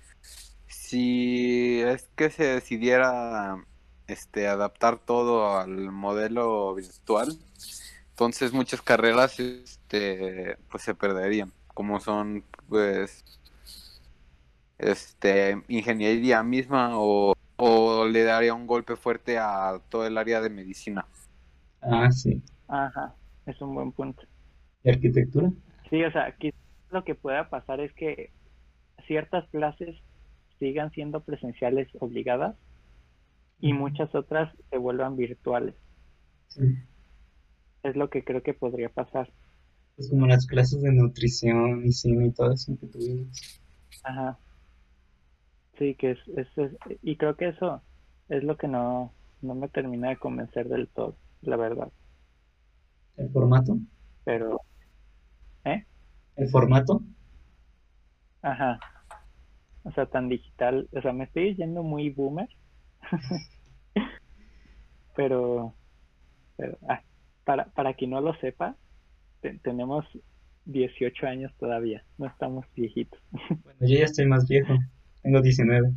[0.65, 3.63] si es que se decidiera
[4.07, 7.37] este adaptar todo al modelo virtual,
[8.09, 13.23] entonces muchas carreras este pues se perderían, como son pues
[14.79, 20.49] este ingeniería misma o, o le daría un golpe fuerte a todo el área de
[20.49, 21.05] medicina.
[21.79, 22.41] Ah, sí.
[22.67, 23.13] Ajá,
[23.45, 24.23] es un buen punto.
[24.83, 25.51] ¿Y arquitectura?
[25.91, 26.51] Sí, o sea, aquí
[26.89, 28.31] lo que pueda pasar es que
[29.05, 29.95] ciertas clases
[30.57, 32.55] sigan siendo presenciales obligadas
[33.59, 35.75] y muchas otras se vuelvan virtuales.
[36.47, 36.63] Sí.
[37.83, 39.31] Es lo que creo que podría pasar.
[39.97, 43.61] Es como las clases de nutrición y cine y todo eso que tuvimos.
[44.03, 44.39] Ajá.
[45.81, 47.83] Sí, que es, es, es- y creo que eso
[48.29, 51.91] es lo que no, no me termina de convencer del todo, la verdad.
[53.15, 53.79] ¿El formato?
[54.25, 54.61] Pero,
[55.65, 55.85] ¿eh?
[56.35, 57.01] ¿El formato?
[58.43, 58.79] Ajá.
[59.83, 60.89] O sea, tan digital.
[60.93, 62.49] O sea, me estoy yendo muy boomer.
[65.15, 65.75] pero,
[66.57, 67.03] pero ah,
[67.45, 68.77] para, para quien no lo sepa,
[69.41, 70.05] te- tenemos
[70.65, 72.05] 18 años todavía.
[72.17, 73.21] No estamos viejitos.
[73.63, 74.73] Bueno, yo ya estoy más viejo.
[75.21, 75.93] Tengo 19.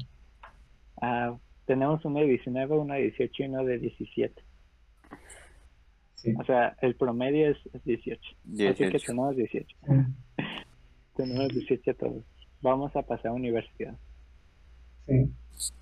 [1.00, 4.42] Ah, tenemos uno de 19, uno de 18 y uno de 17.
[6.14, 6.34] Sí.
[6.38, 8.20] O sea, el promedio es, es 18.
[8.20, 9.06] Así que 18.
[9.06, 9.76] tenemos 18.
[11.16, 12.24] Tenemos 18 todos.
[12.60, 13.96] Vamos a pasar a universidad.
[15.06, 15.30] Sí.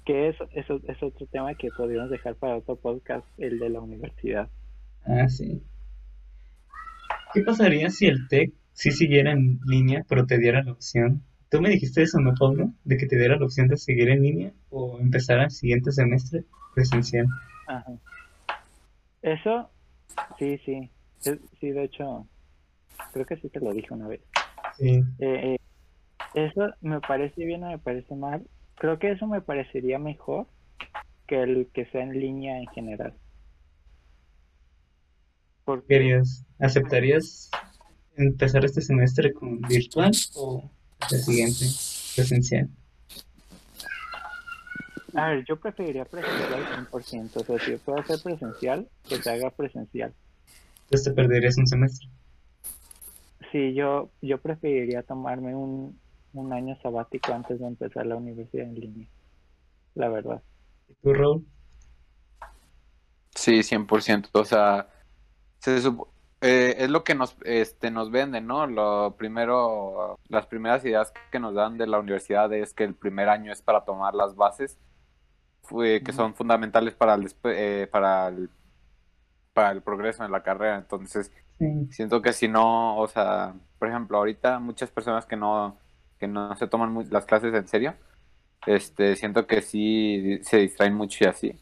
[0.04, 3.80] Que es, eso es otro tema que podríamos dejar para otro podcast, el de la
[3.80, 4.48] universidad.
[5.04, 5.62] Ah, sí.
[7.32, 11.22] ¿Qué pasaría si el TEC sí siguiera en línea, pero te diera la opción?
[11.52, 12.72] Tú me dijiste eso, ¿no, Pablo?
[12.82, 16.44] De que te diera la opción de seguir en línea o empezar al siguiente semestre
[16.74, 17.26] presencial.
[17.66, 17.92] Ajá.
[19.20, 19.70] Eso,
[20.38, 20.90] sí, sí.
[21.20, 22.26] Sí, de hecho,
[23.12, 24.22] creo que sí te lo dije una vez.
[24.78, 25.04] Sí.
[25.18, 25.58] Eh, eh,
[26.32, 28.46] eso me parece bien o me parece mal.
[28.76, 30.46] Creo que eso me parecería mejor
[31.26, 33.12] que el que sea en línea en general.
[35.66, 37.50] Porque, ¿Querías, aceptarías
[38.16, 40.70] empezar este semestre con virtual o
[41.10, 41.66] el siguiente
[42.16, 42.68] presencial?
[45.14, 47.40] a ver, yo preferiría presencial 100%.
[47.40, 50.14] O sea, si puedo hacer presencial, que se haga presencial.
[50.84, 52.08] Entonces te perderías un semestre.
[53.50, 56.00] Sí, yo, yo preferiría tomarme un,
[56.32, 59.08] un año sabático antes de empezar la universidad en línea.
[59.94, 60.42] La verdad.
[60.88, 61.46] ¿Y tú, Raúl?
[63.34, 64.30] Sí, 100%.
[64.32, 64.88] O sea,
[65.58, 66.11] se supo-
[66.42, 68.66] eh, es lo que nos, este, nos venden, ¿no?
[68.66, 73.28] Lo primero, las primeras ideas que nos dan de la universidad es que el primer
[73.28, 74.78] año es para tomar las bases
[76.04, 78.50] que son fundamentales para el, eh, para el,
[79.54, 80.76] para el progreso en la carrera.
[80.76, 81.86] Entonces, Sí.
[81.92, 85.78] siento que si no, o sea, por ejemplo, ahorita muchas personas que no,
[86.18, 87.94] que no se toman las clases en serio,
[88.66, 91.60] este, siento que sí se distraen mucho y así.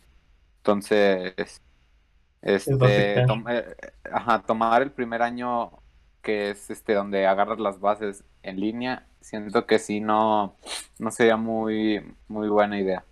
[0.58, 1.60] Entonces,
[2.42, 3.64] este, tom- eh,
[4.12, 5.72] ajá, tomar el primer año
[6.22, 10.56] que es este donde agarras las bases en línea, siento que sí no,
[10.98, 13.04] no sería muy, muy buena idea.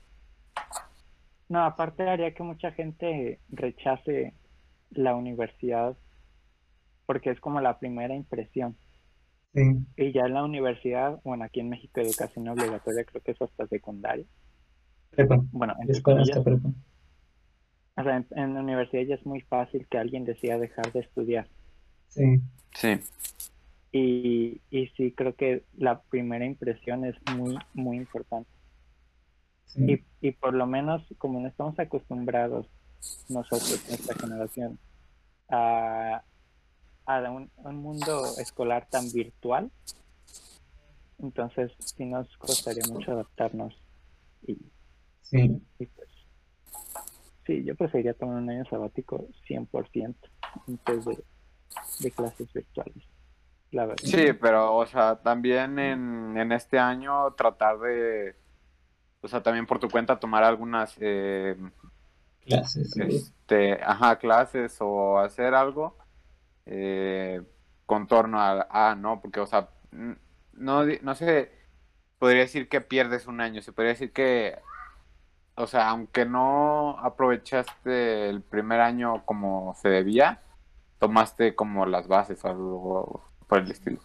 [1.49, 4.35] No, aparte haría que mucha gente rechace
[4.91, 5.97] la universidad
[7.07, 8.77] porque es como la primera impresión.
[9.55, 9.63] Sí.
[9.97, 13.67] Y ya en la universidad, bueno, aquí en México educación obligatoria creo que es hasta
[13.67, 14.27] secundaria.
[15.11, 15.41] Prepa.
[15.51, 16.71] Bueno, entre comillas, prepa.
[17.99, 21.01] O sea, en, en la universidad ya es muy fácil que alguien decida dejar de
[21.01, 21.49] estudiar.
[22.09, 22.41] Sí.
[22.75, 23.01] Sí,
[23.93, 28.51] Y, y sí creo que la primera impresión es muy, muy importante.
[29.67, 30.05] Sí.
[30.21, 32.67] Y, y por lo menos como no estamos acostumbrados
[33.29, 34.79] nosotros, nuestra generación,
[35.49, 36.23] a,
[37.07, 39.71] a un, un mundo escolar tan virtual,
[41.19, 43.75] entonces sí nos costaría mucho adaptarnos.
[44.47, 44.59] Y,
[45.23, 45.61] Sí.
[45.79, 45.87] y
[47.49, 50.17] sí, yo preferiría tomar un año sabático 100%
[50.69, 51.25] antes de,
[52.01, 53.05] de clases virtuales,
[53.73, 54.05] la verdad.
[54.05, 58.37] sí, pero, o sea, también en, en este año tratar de,
[59.23, 61.57] o sea, también por tu cuenta tomar algunas, eh,
[62.47, 62.93] Clases.
[62.95, 63.31] sí.
[63.49, 65.99] este, ajá, clases o hacer algo
[66.67, 67.43] eh,
[67.87, 69.71] con torno a, a, no, porque, o sea,
[70.53, 71.53] no, no se
[72.19, 74.59] podría decir que pierdes un año, se podría decir que,
[75.59, 80.41] o sea, aunque no aprovechaste el primer año como se debía,
[80.99, 83.99] tomaste como las bases o algo por el estilo.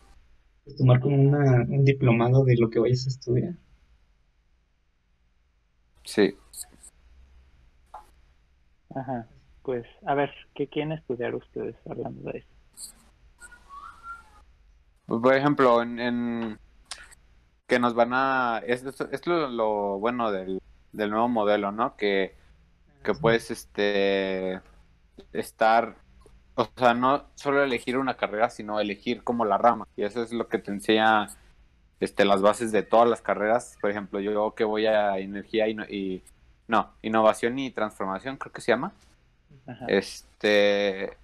[0.64, 3.54] Pues tomar como una, un diplomado de lo que vayas a estudiar.
[6.04, 6.36] Sí,
[8.96, 9.28] Ajá.
[9.64, 12.48] Pues, a ver, ¿qué quieren estudiar ustedes hablando de eso?
[15.06, 16.60] Pues, por ejemplo, en, en
[17.68, 18.62] que nos van a...
[18.66, 20.62] Es, es, es lo, lo bueno del,
[20.94, 21.96] del nuevo modelo, ¿no?
[21.98, 22.36] Que,
[23.04, 24.62] que puedes este,
[25.34, 25.96] estar...
[26.56, 29.88] O sea, no solo elegir una carrera, sino elegir como la rama.
[29.96, 31.28] Y eso es lo que te enseña
[32.00, 33.76] este, las bases de todas las carreras.
[33.82, 36.22] Por ejemplo, yo que voy a energía y, no- y
[36.68, 38.94] no, innovación y transformación, creo que se llama.
[39.68, 39.86] Ajá.
[39.88, 41.18] Este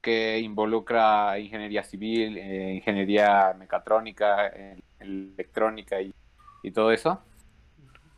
[0.00, 6.14] que involucra ingeniería civil, eh, ingeniería mecatrónica, eh, electrónica y,
[6.62, 7.20] y todo eso.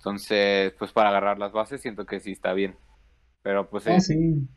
[0.02, 2.76] Entonces, pues para agarrar las bases siento que sí está bien.
[3.42, 4.48] Pero pues Ah, eh, sí.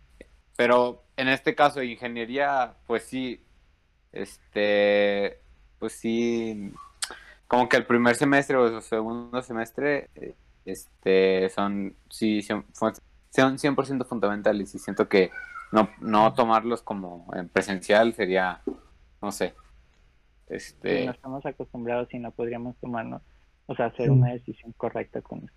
[0.58, 3.44] pero en este caso de ingeniería, pues sí,
[4.12, 5.40] este,
[5.78, 6.74] pues sí,
[7.48, 10.34] como que el primer semestre o el segundo semestre, eh,
[10.66, 12.94] este, son, sí, son, son
[13.32, 15.30] 100% fundamentales y siento que
[15.72, 18.62] no, no tomarlos como en presencial sería,
[19.22, 19.54] no sé,
[20.48, 23.22] este, no estamos acostumbrados y no podríamos tomarnos,
[23.68, 25.54] o sea, hacer una decisión correcta con esto.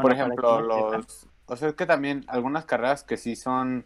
[0.00, 3.84] por Bueno, ejemplo, los, o sea, es que también algunas carreras que sí son,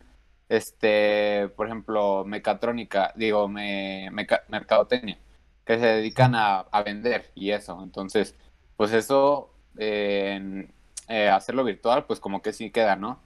[0.48, 5.18] este, por ejemplo, mecatrónica, digo, me, meca- mercadotecnia,
[5.64, 7.82] que se dedican a, a vender y eso.
[7.82, 8.36] Entonces,
[8.76, 10.72] pues eso, eh, en,
[11.08, 13.20] eh, hacerlo virtual, pues como que sí queda, ¿no?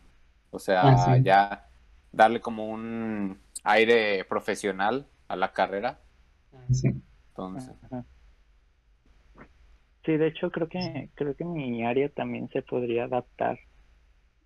[0.50, 1.12] O sea, Ah, sí.
[1.22, 1.68] ya
[2.12, 6.00] darle como un aire profesional a la carrera.
[6.72, 6.88] Sí.
[7.30, 8.04] Entonces, Ajá.
[10.08, 13.58] Sí, de hecho creo que creo que mi área también se podría adaptar.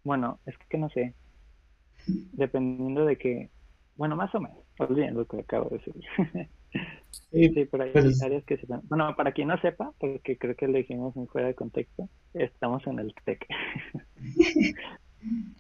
[0.03, 1.15] Bueno, es que no sé.
[2.33, 3.49] Dependiendo de que,
[3.95, 4.59] bueno, más o menos.
[4.81, 5.95] Olviden lo que acabo de decir.
[7.31, 10.57] Sí, Sí, pero hay Pues- áreas que se Bueno, para quien no sepa, porque creo
[10.57, 13.47] que lo dijimos muy fuera de contexto, estamos en el TEC.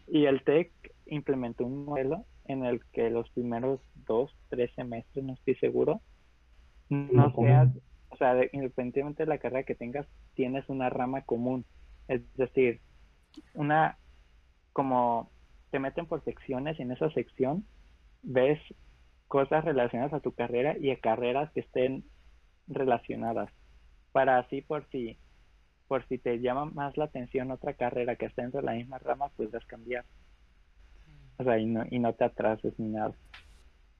[0.08, 0.72] y el TEC
[1.06, 6.00] implementó un modelo en el que los primeros dos, tres semestres, no estoy seguro,
[6.88, 7.68] no seas,
[8.12, 11.64] o sea, de- independientemente de la carrera que tengas, tienes una rama común.
[12.08, 12.80] Es decir,
[13.54, 13.98] una,
[14.72, 15.30] como
[15.70, 17.66] te meten por secciones y en esa sección
[18.22, 18.60] ves
[19.28, 22.04] cosas relacionadas a tu carrera y a carreras que estén
[22.68, 23.50] relacionadas.
[24.12, 25.18] Para así por si
[25.88, 28.98] por si te llama más la atención otra carrera que esté dentro de la misma
[28.98, 30.06] rama, puedes cambiar.
[31.38, 33.14] O sea, y no, y no te atrases ni nada.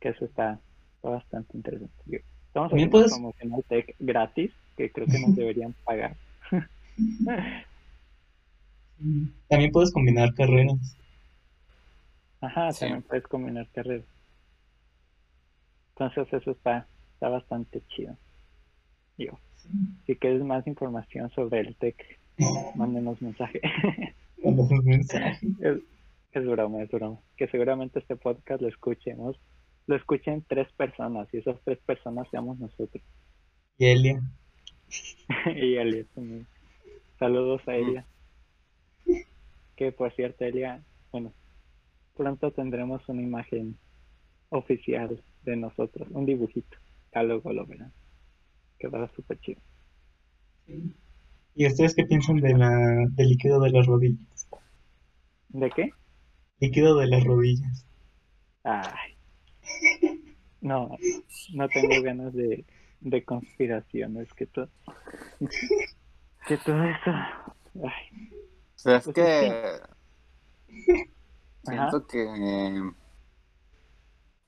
[0.01, 0.61] Que eso está,
[0.97, 2.25] está bastante interesante.
[2.53, 6.15] Estamos haciendo puedes- promoción al tech gratis, que creo que nos deberían pagar.
[9.49, 10.97] También puedes combinar carreras.
[12.41, 12.81] Ajá, Sí.
[12.81, 14.05] también puedes combinar carreras.
[15.95, 18.17] Entonces eso está, está bastante chido.
[19.19, 19.39] Yo,
[20.07, 21.97] si quieres más información sobre el tech,
[22.77, 23.61] mándenos mensaje.
[24.41, 25.43] Cuando los mensajes.
[25.61, 25.79] es,
[26.33, 27.19] es broma, es broma.
[27.37, 29.37] Que seguramente este podcast lo escuchemos,
[29.87, 33.03] lo escuchen tres personas y esas tres personas seamos nosotros.
[33.79, 34.23] Y Elia.
[35.57, 36.47] y Elia también.
[37.19, 38.07] Saludos a Elia.
[39.77, 41.33] Que por cierto, Elia, bueno,
[42.17, 43.77] pronto tendremos una imagen
[44.51, 46.77] oficial de nosotros, un dibujito.
[47.15, 47.93] Ya luego lo verán.
[48.79, 49.61] Quedará súper chido.
[51.55, 52.71] ¿Y ustedes qué piensan de la,
[53.11, 54.49] del líquido de las rodillas?
[55.49, 55.91] ¿De qué?
[56.61, 57.87] Líquido de las rodillas.
[58.65, 59.17] Ay.
[60.61, 60.97] No,
[61.55, 62.65] no tengo ganas de,
[63.01, 64.69] de conspiraciones, que todo,
[66.47, 67.11] que todo eso.
[67.85, 68.31] Ay,
[68.75, 69.81] o sea, es Pues que
[71.65, 72.93] siento que,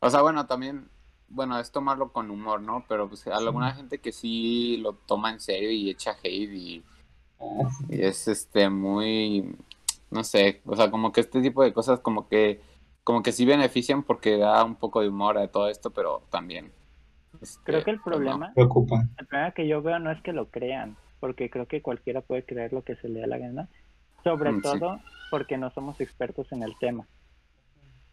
[0.01, 0.89] o sea, bueno, también,
[1.29, 2.85] bueno, es tomarlo con humor, ¿no?
[2.89, 6.85] Pero pues alguna gente que sí lo toma en serio y echa hate y,
[7.89, 9.57] y es este muy,
[10.11, 12.61] no sé, o sea, como que este tipo de cosas como que,
[13.05, 16.73] como que sí benefician porque da un poco de humor a todo esto, pero también.
[17.41, 18.23] este, Creo que el pues, no.
[18.23, 19.05] problema, preocupa.
[19.19, 22.45] el problema que yo veo no es que lo crean, porque creo que cualquiera puede
[22.45, 23.69] creer lo que se le dé la gana,
[24.25, 24.63] sobre Mm, sí.
[24.63, 25.01] todo
[25.31, 27.07] porque no somos expertos en el tema.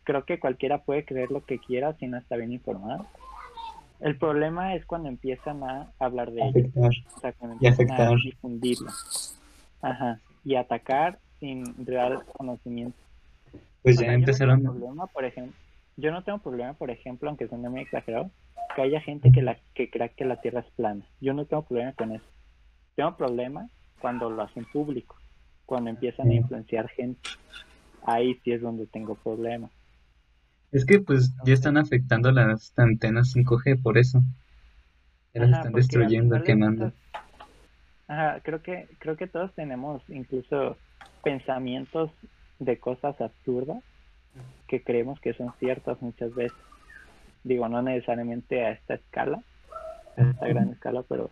[0.03, 3.05] Creo que cualquiera puede creer lo que quiera si no está bien informado.
[3.99, 6.49] El problema es cuando empiezan a hablar de ello.
[6.49, 6.91] Afectar.
[7.15, 8.17] O sea, cuando Y empiezan a afectar.
[8.23, 8.89] difundirlo.
[9.81, 10.19] Ajá.
[10.43, 12.97] Y atacar sin real conocimiento.
[13.83, 14.61] Pues O ya sea, yo no empezaron.
[14.61, 15.57] tengo problema, por ejemplo,
[15.97, 18.31] yo no tengo problema, por ejemplo, aunque suene muy exagerado,
[18.75, 21.07] que haya gente que la que crea que la Tierra es plana.
[21.19, 22.25] Yo no tengo problema con eso.
[22.95, 23.69] Tengo problema
[23.99, 25.17] cuando lo hacen público,
[25.65, 27.21] cuando empiezan a influenciar gente.
[28.01, 29.71] Ahí sí es donde tengo problema.
[30.73, 34.21] Es que pues ya están afectando las antenas 5G por eso.
[35.33, 36.93] Ya las Ajá, están destruyendo, quemando.
[38.07, 40.77] Ajá, creo que creo que todos tenemos incluso
[41.23, 42.11] pensamientos
[42.61, 43.83] de cosas absurdas
[44.67, 46.57] que creemos que son ciertas muchas veces.
[47.43, 49.41] Digo, no necesariamente a esta escala,
[50.15, 51.29] a esta gran escala, pero,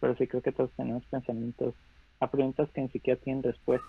[0.00, 1.74] pero sí creo que todos tenemos pensamientos
[2.18, 3.86] a preguntas que ni siquiera tienen respuesta.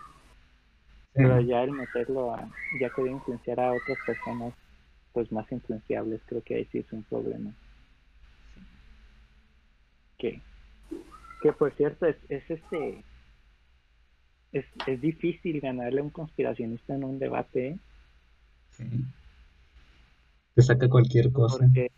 [1.14, 4.54] Pero ya el meterlo a, ya que influenciar a otras personas
[5.14, 7.52] pues más influenciables, creo que ahí sí es un problema.
[10.18, 10.42] Que,
[11.42, 13.04] que por cierto es, es este
[14.54, 17.68] es, es difícil ganarle a un conspiracionista en un debate.
[17.70, 17.78] ¿eh?
[18.72, 18.86] Sí.
[20.54, 21.58] Te saca cualquier cosa.
[21.58, 21.92] Porque,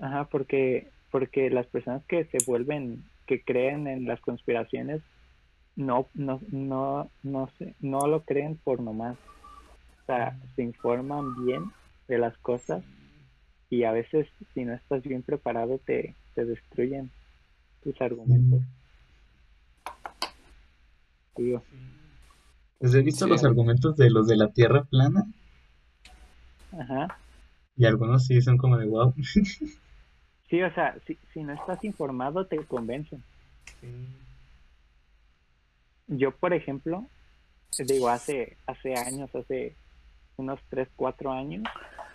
[0.00, 5.02] ajá, porque, porque las personas que se vuelven, que creen en las conspiraciones,
[5.76, 9.16] no, no, no, no, sé, no lo creen por nomás.
[10.02, 11.64] O sea, se informan bien
[12.08, 12.82] de las cosas
[13.68, 17.10] y a veces si no estás bien preparado te, te destruyen
[17.82, 18.62] tus argumentos.
[21.34, 25.24] Pues he visto los argumentos de los de la Tierra plana.
[26.72, 27.18] Ajá.
[27.76, 29.14] Y algunos sí son como de wow.
[30.48, 33.22] sí, o sea, si, si no estás informado te convencen.
[36.06, 37.06] Yo, por ejemplo,
[37.78, 39.74] digo, hace, hace años, hace
[40.36, 41.64] unos 3, 4 años,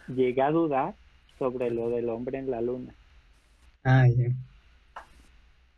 [0.08, 0.96] llegué a dudar
[1.40, 2.94] sobre lo del hombre en la luna.
[3.84, 4.34] Ah, ya.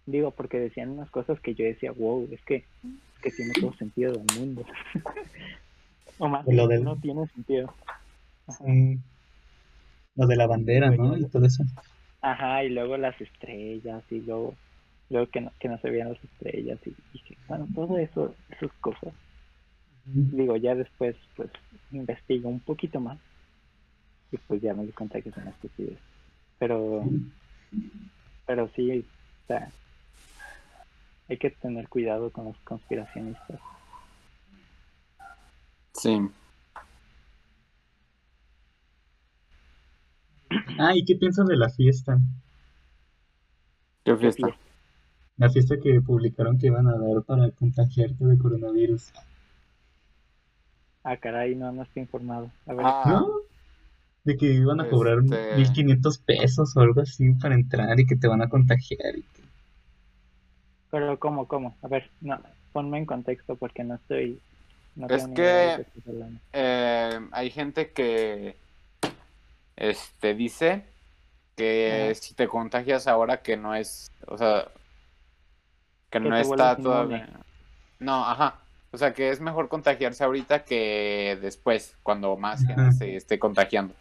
[0.05, 2.63] Digo, porque decían unas cosas que yo decía, wow, es que,
[3.21, 4.65] que tiene todo sentido del mundo.
[6.19, 7.73] o más, Lo del- no tiene sentido.
[8.59, 8.99] Sí.
[10.15, 11.17] Lo de la bandera, ¿no?
[11.17, 11.63] Y todo eso.
[12.21, 14.55] Ajá, y luego las estrellas, y luego,
[15.09, 16.95] luego que, no, que no se veían las estrellas, y
[17.47, 19.13] bueno, todo eso, esas cosas.
[20.05, 21.49] Digo, ya después, pues,
[21.91, 23.19] investigo un poquito más,
[24.31, 25.99] y pues ya me di cuenta que son estupidez.
[26.57, 27.03] Pero,
[28.47, 29.05] pero sí,
[29.43, 29.71] o sea,
[31.29, 33.59] hay que tener cuidado con los conspiracionistas.
[35.93, 36.19] Sí.
[40.79, 42.17] Ah, ¿y qué piensas de la fiesta?
[44.03, 44.47] ¿Qué fiesta?
[44.47, 44.61] fiesta?
[45.37, 49.11] La fiesta que publicaron que iban a dar para contagiarte de coronavirus.
[51.03, 52.51] Ah, caray, no, no estoy informado.
[52.65, 53.27] A ver, Ah, ¿No?
[54.23, 58.15] De que iban a cobrar Este- 1500 pesos o algo así para entrar y que
[58.15, 59.17] te van a contagiar.
[59.17, 59.43] Y que...
[60.91, 61.75] pero ¿cómo, cómo?
[61.81, 62.39] A ver, no,
[62.73, 64.39] ponme en contexto porque no estoy...
[64.95, 66.39] No Es tengo ni idea de lo que- que estás hablando.
[66.53, 68.55] eh, hay gente que
[69.75, 70.85] este dice
[71.55, 74.67] que si te contagias ahora que no es, o sea,
[76.09, 77.29] que Que no está todavía.
[77.99, 78.55] No, ajá.
[78.91, 83.93] O sea, que es mejor contagiarse ahorita que después, cuando más gente se esté contagiando.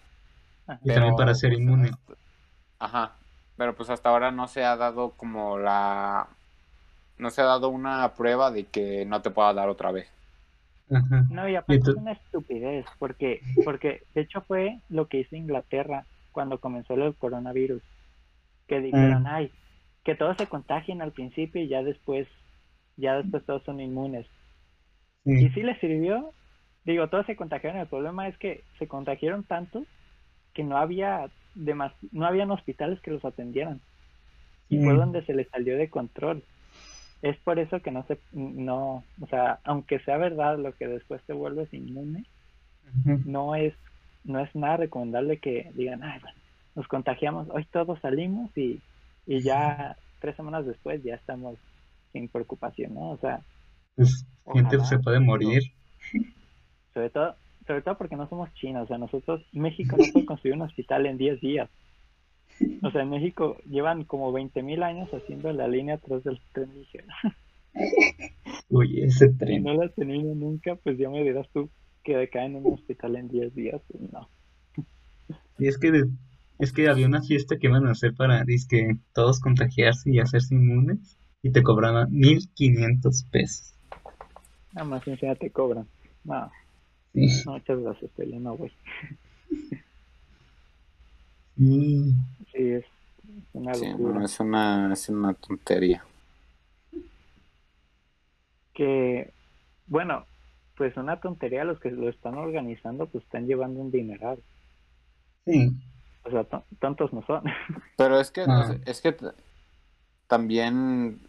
[0.66, 0.80] Ajá.
[0.84, 1.91] Y también para ser pues, inmune.
[2.78, 3.12] Ajá.
[3.57, 6.28] Pero pues hasta ahora no se ha dado como la...
[7.19, 10.11] No se ha dado una prueba de que no te pueda dar otra vez.
[10.91, 11.25] Ajá.
[11.31, 16.07] No, y aparte es una estupidez, porque, porque de hecho fue lo que hizo Inglaterra
[16.33, 17.83] cuando comenzó el coronavirus,
[18.69, 19.27] que dijeron, Mm.
[19.29, 19.51] ay,
[20.05, 22.29] que todos se contagien al principio y ya después,
[22.97, 24.27] ya después todos son inmunes.
[25.25, 25.62] Y Sí.
[25.62, 26.31] les sirvió,
[26.85, 29.85] digo, todos se contagiaron, el problema es que se contagiaron tanto
[30.55, 33.81] que no había demas no habían hospitales que los atendieran
[34.69, 36.45] y fue donde se les salió de control.
[37.27, 41.20] Es por eso que no se, no, o sea, aunque sea verdad lo que después
[41.24, 42.24] te vuelves inmune,
[43.24, 43.74] no es,
[44.22, 46.39] no es nada recomendable que digan, ay, bueno,
[46.77, 48.81] nos contagiamos, hoy todos salimos y,
[49.27, 51.57] y ya tres semanas después ya estamos
[52.12, 53.11] sin preocupación, ¿no?
[53.11, 53.41] O sea,
[53.97, 55.62] Pues gente se puede morir.
[56.95, 57.35] sobre todo,
[57.66, 61.07] sobre todo porque no somos chinos, o sea, nosotros, México no puede construir un hospital
[61.07, 61.68] en 10 días.
[62.83, 67.07] O sea, en México llevan como 20.000 años haciendo la línea atrás del tren ligero.
[68.71, 69.63] Uy, ese Si tren.
[69.65, 71.69] no la has tenido nunca, pues ya me dirás tú
[72.05, 74.29] que caen en un hospital en 10 días, pues no.
[75.59, 76.09] Y es que, de-
[76.59, 80.55] es que había una fiesta que iban a hacer para dizque, todos contagiarse y hacerse
[80.55, 81.17] inmunes.
[81.43, 83.75] Y te cobraban 1500 pesos.
[84.73, 85.87] Nada más encima te cobran.
[86.25, 86.51] No,
[87.13, 87.29] Sí.
[87.47, 88.73] no, muchas gracias, yo no voy.
[91.57, 92.15] Sí.
[92.57, 92.85] Sí, es
[93.53, 94.19] una Sí, locura.
[94.19, 96.03] no, es una, es una tontería.
[98.75, 99.33] Que,
[99.87, 100.27] bueno,
[100.77, 104.39] pues una tontería, los que lo están organizando, pues están llevando un dineral.
[105.47, 105.71] Sí.
[106.25, 107.45] O sea, to- tontos no son.
[107.97, 108.77] Pero es que, Ah.
[108.85, 109.17] es que
[110.27, 111.21] también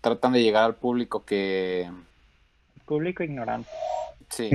[0.00, 1.90] tratan de llegar al público que
[2.86, 3.70] Público ignorante,
[4.30, 4.50] sí,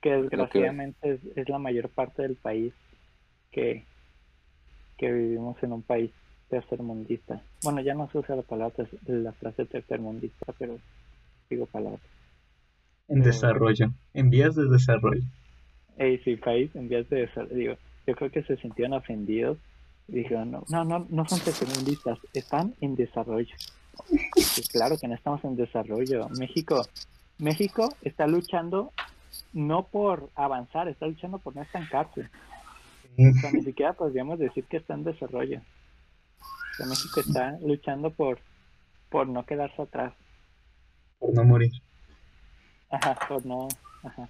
[0.00, 2.72] que desgraciadamente es, es la mayor parte del país
[3.52, 3.84] que,
[5.00, 6.10] que vivimos en un país
[6.50, 7.40] tercermundista.
[7.64, 10.78] Bueno, ya no se usa la palabra, la frase tercermundista, pero
[11.48, 12.02] digo palabras.
[13.08, 13.90] En desarrollo.
[14.12, 15.22] En vías de desarrollo.
[15.96, 17.54] Ey, sí, país en vías de desarrollo.
[17.54, 17.74] Digo,
[18.06, 19.56] yo creo que se sintieron ofendidos.
[20.06, 23.54] Y dijeron, no, no, no, no son tercermundistas, están en desarrollo.
[24.34, 26.28] Pues claro que no estamos en desarrollo.
[26.30, 26.84] México,
[27.38, 28.92] México está luchando
[29.52, 32.28] no por avanzar, está luchando por no estancarse.
[33.18, 35.60] O sea, ni siquiera podríamos decir que está en desarrollo.
[35.60, 38.38] O sea, México está luchando por,
[39.08, 40.14] por no quedarse atrás.
[41.18, 41.72] Por no morir.
[42.90, 43.68] Ajá, por no.
[44.02, 44.28] Ajá.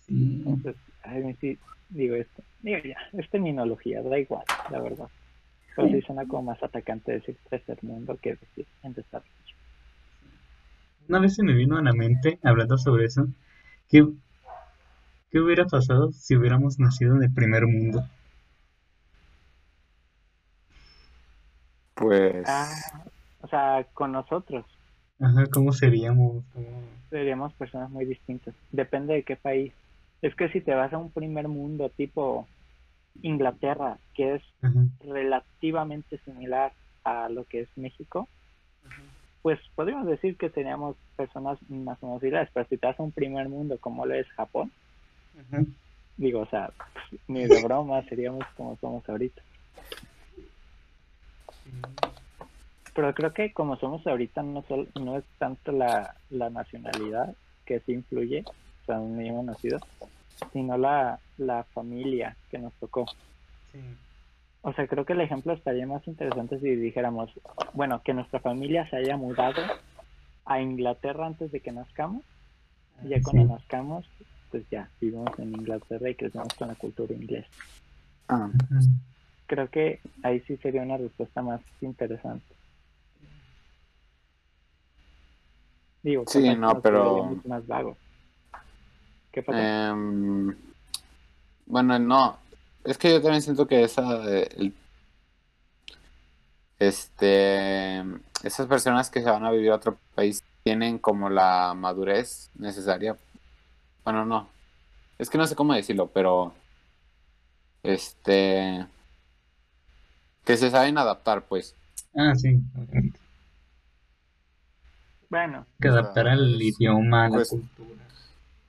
[0.00, 0.42] Sí.
[0.46, 2.42] Entonces, ay, sí, digo esto.
[2.60, 5.08] Digo ya, es terminología, da igual, la verdad.
[5.74, 9.30] Pero sí suena como más atacante decir tercer mundo que decir en desarrollo.
[11.08, 13.28] Una vez se me vino a la mente, hablando sobre eso,
[13.88, 14.04] ¿qué,
[15.36, 18.02] qué hubiera pasado si hubiéramos nacido en el primer mundo?
[21.94, 22.42] Pues.
[22.46, 23.04] Ah,
[23.42, 24.64] o sea, con nosotros
[25.20, 26.42] Ajá, ¿cómo seríamos?
[26.54, 26.80] ¿Cómo-
[27.10, 28.54] seríamos personas muy distintas.
[28.70, 29.74] Depende de qué país.
[30.22, 32.48] Es que si te vas a un primer mundo tipo
[33.20, 34.86] Inglaterra, que es Ajá.
[35.00, 36.72] relativamente similar
[37.04, 38.30] a lo que es México,
[39.42, 43.02] pues podríamos decir que seríamos personas más o menos similares, pero si te vas a
[43.02, 44.72] un primer mundo como lo es Japón,
[46.16, 46.70] Digo, o sea,
[47.28, 49.42] ni de broma seríamos como somos ahorita.
[52.94, 57.34] Pero creo que como somos ahorita no, sol- no es tanto la, la nacionalidad
[57.66, 59.78] que sí influye, o sea, donde hemos nacido,
[60.52, 63.04] sino la, la familia que nos tocó.
[63.72, 63.80] Sí.
[64.62, 67.30] O sea, creo que el ejemplo estaría más interesante si dijéramos,
[67.74, 69.62] bueno, que nuestra familia se haya mudado
[70.46, 72.22] a Inglaterra antes de que nazcamos,
[73.04, 73.48] y ya cuando Sí.
[73.48, 74.08] nazcamos,
[74.56, 77.48] pues ya vivimos en Inglaterra y crecemos con la cultura inglesa.
[78.28, 78.48] ah.
[79.46, 82.54] Creo que ahí sí sería una respuesta más interesante.
[86.02, 87.98] Digo, Sí, no, pero- más vagos.
[89.30, 89.88] ¿Qué pasa?
[89.90, 90.56] Em,
[91.66, 92.38] bueno, no.
[92.82, 94.24] Es que yo también siento que esa.
[94.34, 94.74] eh, el-
[96.78, 97.98] este.
[98.42, 103.16] Esas personas que se van a vivir a otro país tienen como la madurez necesaria.
[104.06, 104.48] Bueno, no.
[105.18, 106.54] Es que no sé cómo decirlo, pero.
[107.82, 108.86] Este.
[110.44, 111.74] Que se saben adaptar, pues.
[112.14, 112.56] Ah, sí.
[115.28, 118.04] Bueno, Que adaptar al es- idioma, a la pues- cultura.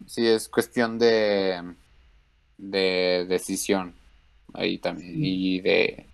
[0.08, 1.62] Sí, es cuestión de.
[2.58, 3.94] de decisión.
[4.56, 5.14] Ahí también.
[5.16, 6.08] Y de.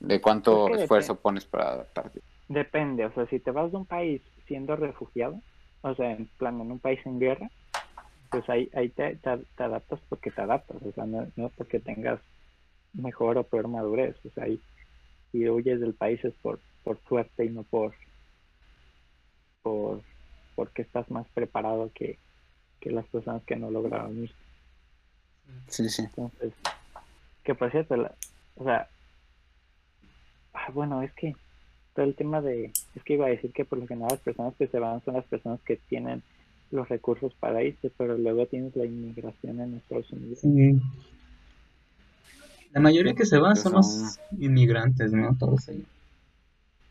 [0.00, 1.22] de cuánto Es que esfuerzo depende.
[1.22, 2.20] pones para adaptarte.
[2.48, 3.06] depende.
[3.06, 5.40] O sea, si te vas de un país siendo refugiado,
[5.80, 7.50] o sea, en plan, en un país en guerra,
[8.32, 10.82] pues ahí, ahí te, te, te adaptas porque te adaptas.
[10.82, 12.20] O sea, no, no porque tengas
[12.94, 14.16] mejor o peor madurez.
[14.24, 14.60] O sea, ahí,
[15.30, 17.94] si huyes del país es por, por suerte y no por,
[19.62, 20.02] por
[20.54, 22.18] porque estás más preparado que,
[22.80, 24.34] que las personas que no lograron ir.
[25.68, 26.02] Sí, sí.
[26.02, 26.52] Entonces,
[27.44, 28.14] que por cierto, la-
[28.56, 28.88] o sea,
[30.52, 31.34] ah, bueno, es que
[31.94, 34.54] todo el tema de, es que iba a decir que por lo general las personas
[34.56, 36.22] que se van son las personas que tienen
[36.72, 40.38] los recursos para irse, pero luego tienes la inmigración en Estados Unidos.
[40.40, 40.80] Sí.
[42.72, 45.36] La mayoría que se son son- los inmigrantes, ¿no?
[45.38, 45.86] Todos ellos.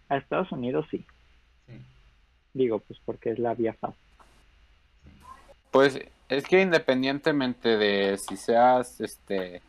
[0.10, 1.04] A Estados Unidos sí,
[1.68, 1.74] Sí.
[2.54, 3.98] digo, pues porque es la vía fácil.
[5.72, 9.62] Pues es que independientemente de si seas este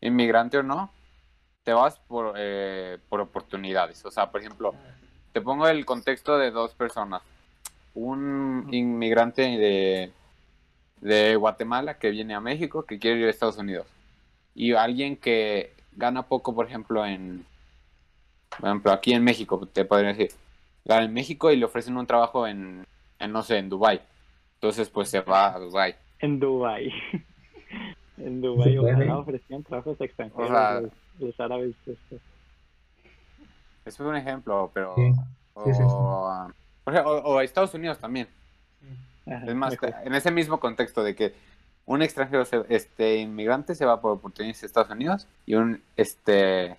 [0.00, 0.90] inmigrante o no,
[1.62, 4.04] te vas por, eh, por oportunidades.
[4.04, 4.74] O sea, por ejemplo,
[5.32, 7.22] te pongo el contexto de dos personas.
[8.00, 10.12] Un inmigrante de,
[11.00, 13.86] de Guatemala que viene a México, que quiere ir a Estados Unidos.
[14.54, 17.44] Y alguien que gana poco, por ejemplo, en,
[18.50, 20.30] por ejemplo, aquí en México, te podría decir,
[20.84, 22.86] gana en México y le ofrecen un trabajo en,
[23.18, 24.00] en no sé, en Dubai.
[24.54, 25.96] Entonces, pues se va a Dubai.
[26.20, 26.92] En Dubai.
[28.16, 31.74] en Dubai, ojalá ofrecían trabajos extranjeros O sea- los, los árabes.
[31.86, 32.18] Eso
[33.84, 34.94] es un ejemplo, pero...
[34.94, 35.12] Sí.
[35.54, 36.67] O, Sí, sí, sí.
[36.88, 38.28] Por ejemplo, o- o Estados Unidos también.
[39.26, 39.94] Ajá, Es más, mejor.
[40.04, 41.34] en ese mismo contexto de que
[41.84, 46.78] un extranjero, se- este inmigrante se va por oportunidades a Estados Unidos y un, este,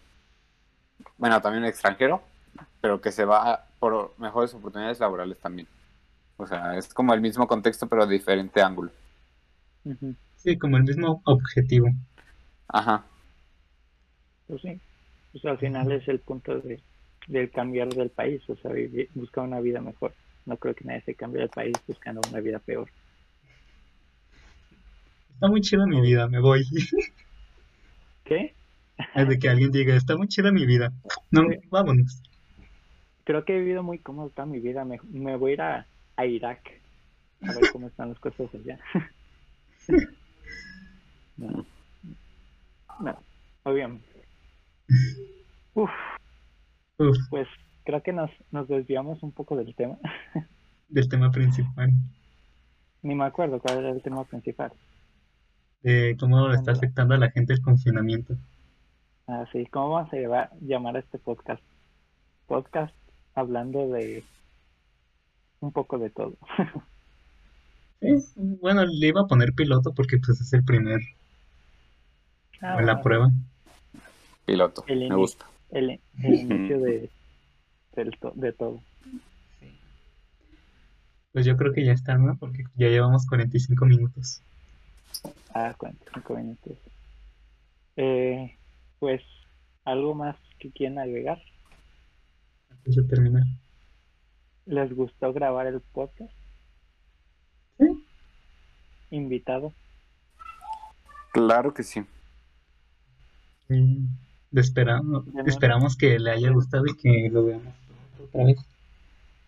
[1.20, 2.24] bueno, también un extranjero,
[2.82, 5.68] pero que se va por mejores oportunidades laborales también.
[6.38, 8.90] O sea, es como el mismo contexto, pero de diferente ángulo.
[10.38, 11.90] Sí, como el mismo objetivo.
[12.68, 13.04] Ajá.
[14.48, 14.80] Pues sí,
[15.34, 16.82] pues al final es el punto de,
[17.30, 20.14] del cambiar del país, o sea, vivir- buscar una vida mejor.
[20.46, 22.90] No creo que nadie se cambie del país buscando una vida peor.
[25.34, 26.64] Está muy chida mi vida, me voy.
[28.26, 28.54] ¿Qué?
[29.16, 30.92] Es de que alguien diga, está muy chida mi vida.
[31.32, 31.56] No, Sí.
[31.70, 32.22] vámonos.
[33.24, 34.84] Creo que he vivido muy cómodo toda mi vida.
[34.84, 36.82] Me, me voy a ir a, a Irak
[37.42, 38.80] a ver cómo están las cosas allá.
[41.38, 41.66] No.
[43.00, 43.18] No,
[43.64, 44.06] obviamente.
[45.74, 45.90] Uf,
[47.00, 47.48] Uf, pues
[47.86, 49.98] creo que nos, nos desviamos un poco del tema.
[50.90, 51.92] del tema principal,
[53.02, 54.72] Ni me acuerdo cuál era el tema principal.
[55.82, 58.36] de cómo está afectando a la gente el confinamiento.
[59.28, 61.64] Así, ¿cómo vamos a llevar- llamar a este podcast?
[62.48, 62.94] Podcast
[63.36, 64.24] hablando de
[65.62, 66.36] un poco de todo.
[68.02, 68.16] Sí,
[68.62, 71.02] bueno, le iba a poner piloto porque pues es el primer,
[72.62, 73.30] Ah, la prueba.
[74.46, 75.46] Piloto, El me gusta.
[75.72, 77.10] El, el inicio de,
[77.96, 78.82] del to- de todo.
[81.32, 82.36] Pues yo creo que ya está, ¿no?
[82.38, 84.42] Porque ya llevamos 45 minutos.
[85.54, 86.78] Ah, 45 minutos.
[87.98, 88.58] Eh,
[89.00, 89.22] pues,
[89.86, 91.40] ¿algo más que quieran agregar?
[92.72, 93.44] Antes de terminar.
[94.66, 96.32] ¿Les gustó grabar el podcast?
[97.78, 97.86] Sí.
[99.12, 99.74] Invitado.
[101.32, 102.04] Claro que sí.
[103.68, 104.06] Mm,
[104.54, 107.74] esperamos, esperamos que le haya gustado y que lo veamos
[108.22, 108.58] otra vez.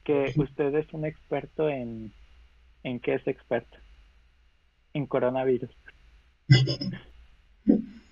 [0.04, 2.12] Que usted es un experto en...
[2.84, 3.78] ¿En qué es experto?
[4.94, 5.70] En coronavirus.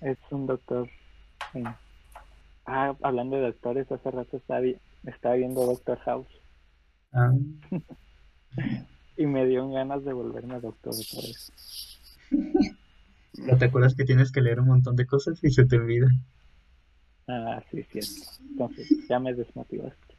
[0.00, 0.88] es un doctor.
[1.54, 1.66] en-
[2.66, 6.28] Ah, hablando de doctores, hace rato estaba, vi- estaba viendo Doctor House
[7.12, 7.32] Ah,
[9.16, 11.52] y me dio ganas de volverme doctor otra vez.
[13.38, 16.06] ¿no te acuerdas que tienes que leer un montón de cosas y se te olvida?
[17.32, 18.10] Ah, sí, cierto.
[18.50, 20.14] Entonces, ya me desmotivaste.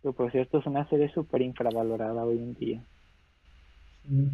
[0.00, 2.82] Pero por cierto, es una serie súper infravalorada hoy en día.
[4.04, 4.28] Mm,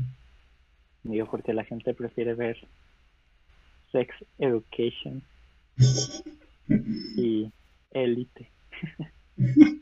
[1.03, 2.57] Digo, porque la gente prefiere ver
[3.93, 5.23] Sex Education
[7.17, 7.51] y
[7.91, 8.51] Elite.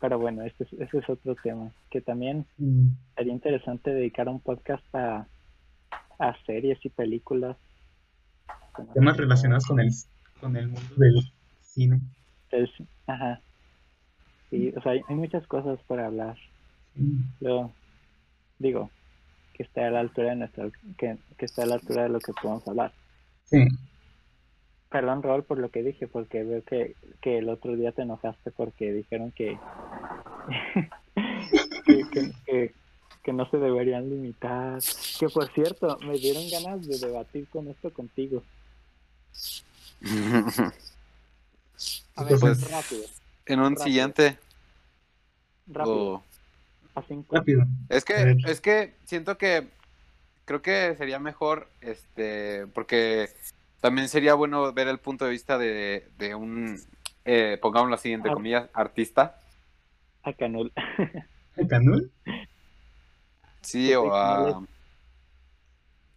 [0.00, 1.72] Pero bueno, este es, ese es otro tema.
[1.90, 5.26] Que también mm, sería interesante dedicar un podcast a,
[6.18, 7.56] a series y películas.
[8.94, 9.90] Temas relacionados con el,
[10.40, 11.14] con el mundo del
[11.62, 12.00] cine.
[12.50, 12.70] El-
[13.06, 13.40] ajá.
[14.50, 16.36] Sí, o sea, hay, hay muchas cosas por hablar.
[16.94, 17.70] Mm, Yo
[18.58, 18.90] digo
[19.54, 22.18] que está a la altura de nuestra, que, que está a la altura de lo
[22.20, 22.92] que podemos hablar.
[23.44, 23.66] Sí,
[24.90, 28.52] Perdón, Raúl, por lo que dije, porque veo que, que el otro día te enojaste
[28.52, 29.58] porque dijeron que,
[31.86, 32.74] que, que, que-
[33.24, 34.78] que no se deberían limitar.
[35.18, 38.42] Que por cierto, me dieron ganas de debatir con esto contigo.
[42.16, 43.02] A ver, Pues- rápido,
[43.46, 43.84] en un Rápido.
[43.84, 44.38] siguiente.
[45.66, 45.96] rápido.
[45.96, 46.22] o-
[47.30, 47.64] rápido.
[47.88, 49.66] Es A que, es que siento que
[50.44, 53.30] creo que sería mejor, este, porque
[53.80, 56.78] también sería bueno ver el punto de vista de, de un,
[57.24, 58.34] eh, pongámoslo así, entre Ah.
[58.34, 59.40] comillas, artista.
[60.22, 60.72] a Canul.
[61.68, 62.10] ¿Canul?
[63.62, 64.62] Sí, Sí, o a,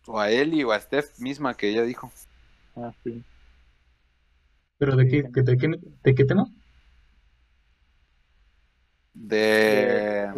[0.05, 2.11] o a Eli o a Steph misma que ella dijo.
[2.78, 3.24] Ah, sí.
[4.80, 5.68] ¿Pero de Sí, qué, de qué,
[6.04, 6.48] de qué tema?
[9.14, 10.34] De,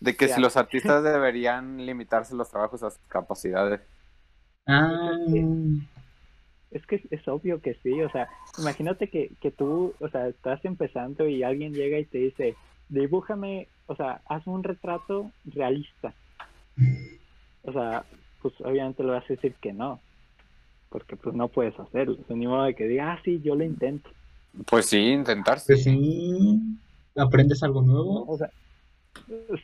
[0.00, 3.80] De- que si los artistas deberían limitarse los trabajos a sus capacidades.
[4.66, 5.12] Ah,
[6.70, 8.28] Es que es, es obvio que sí, o sea,
[8.58, 12.58] imagínate que, que tú, o sea, estás empezando y alguien llega y te dice,
[12.88, 16.16] dibújame, o sea, haz un retrato realista.
[17.62, 18.06] O sea,
[18.40, 20.04] pues obviamente le vas a decir que no,
[20.88, 23.54] porque pues no puedes hacerlo, o sea, ni modo de que diga, ah, sí, yo
[23.54, 24.10] lo intento.
[24.70, 25.58] Pues sí, intentar.
[25.66, 26.60] pues sí.
[27.16, 28.24] ¿Aprendes algo nuevo?
[28.26, 28.50] O sea,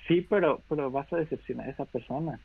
[0.09, 2.41] sí, pero, pero vas a decepcionar a esa persona.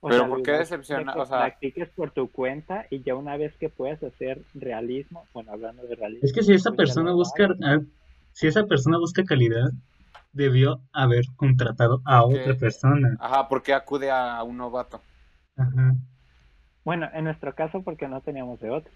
[0.00, 1.00] O Pero sea, ¿por qué ideal decepciona?
[1.00, 4.42] sería que O sea- practiques por tu cuenta y ya una vez que puedas hacer
[4.54, 6.24] realismo, bueno, hablando de realismo.
[6.26, 7.80] Es que si esa pues persona busca, ah,
[8.32, 9.70] si esa persona busca calidad,
[10.32, 13.16] debió haber contratado a otra persona.
[13.20, 15.00] Ajá, ¿por qué acude a un novato?
[15.56, 15.94] Ajá.
[16.86, 18.92] Bueno, en nuestro caso porque no teníamos de otro.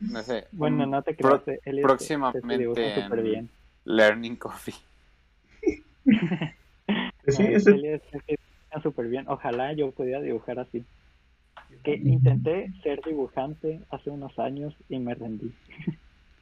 [0.00, 0.46] No sé.
[0.52, 3.50] Bueno, no te pro- creas, él próximamente dibuja súper en- bien.
[3.84, 4.74] Learning Coffee.
[7.26, 7.70] Sí, No, eso-
[8.82, 9.24] súper bien.
[9.28, 10.84] Ojalá yo pudiera dibujar así.
[11.82, 15.52] Que intenté ser dibujante hace unos años y me rendí.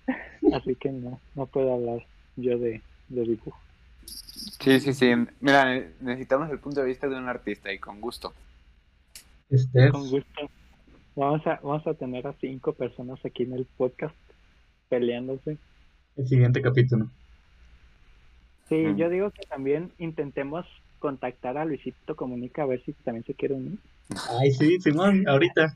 [0.55, 2.05] así que no, no puedo hablar
[2.37, 3.59] yo de, de dibujo.
[4.05, 5.13] Sí, sí, sí.
[5.41, 8.35] Mira, ne- necesitamos el punto de vista de un artista y con gusto.
[9.53, 10.51] Steph, Con gusto.
[11.17, 14.15] Vamos a, vamos a tener a cinco personas aquí en el podcast
[14.89, 15.59] peleándose.
[16.17, 17.09] el siguiente capítulo.
[18.69, 18.97] Sí, Mm.
[18.97, 20.67] yo digo que también intentemos
[20.99, 23.79] contactar a Luisito Comunica a ver si también se quiere unir.
[24.39, 25.75] Ay, sí, Simón, ahorita.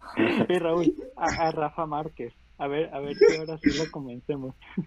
[0.48, 2.32] Y Raúl, a, a Rafa Márquez.
[2.58, 4.54] A ver, a ver si ahora sí lo convencemos.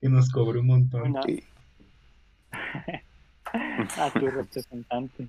[0.00, 1.12] Que nos cobró un montón.
[1.12, 1.20] Bueno,
[3.98, 5.28] a tu representante.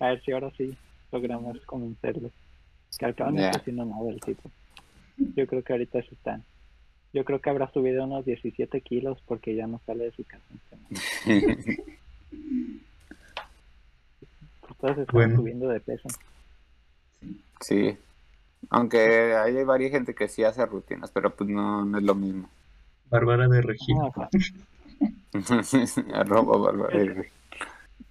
[0.00, 0.76] A ver si ahora sí
[1.10, 2.30] logramos convencerlo.
[2.98, 4.50] Que al cabo no está haciendo nada el tipo.
[5.16, 6.40] Yo creo que ahorita se está.
[7.12, 10.42] Yo creo que habrá subido unos 17 kilos porque ya no sale de su casa.
[14.80, 15.36] Todos están Bueno.
[15.36, 16.08] subiendo de peso.
[17.60, 17.96] Sí.
[18.70, 22.48] Aunque hay varias gente que sí hace rutinas, pero pues no, no es lo mismo.
[23.10, 24.12] Bárbara de sea,
[26.14, 27.24] Arroba Bárbara.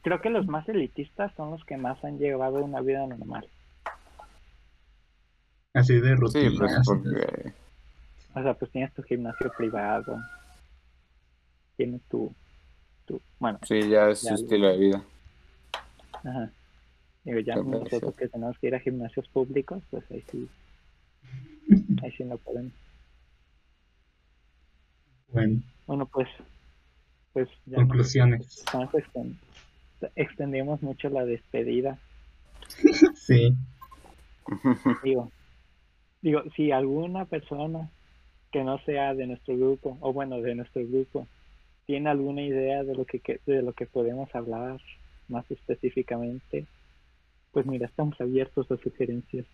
[0.01, 3.47] Creo que los más elitistas son los que más han llevado una vida normal.
[5.73, 6.57] Así de Sí, rutina.
[6.59, 7.53] pues porque
[8.35, 10.17] O sea, pues tienes tu gimnasio privado.
[11.77, 12.33] Tienes tu.
[13.05, 15.03] tu bueno, sí, ya es su estilo de vida.
[16.23, 16.51] ajá.
[17.23, 20.49] Digo, ya Qué nosotros que tenemos que ir a gimnasios públicos, pues ahí sí.
[22.03, 22.73] Ahí sí no podemos.
[25.29, 26.27] Bueno, Bueno, pues.
[27.33, 27.75] Pues ya.
[27.77, 28.63] conclusiones.
[30.15, 31.97] Extendimos mucho la despedida.
[33.15, 33.53] Sí.
[35.03, 35.31] Digo,
[36.21, 37.89] digo, si alguna persona
[38.51, 41.27] que no sea de nuestro grupo, o bueno, de nuestro grupo,
[41.85, 44.79] tiene alguna idea de lo que, de lo que podemos hablar
[45.27, 46.65] más específicamente,
[47.51, 49.45] pues mira, estamos abiertos a sugerencias.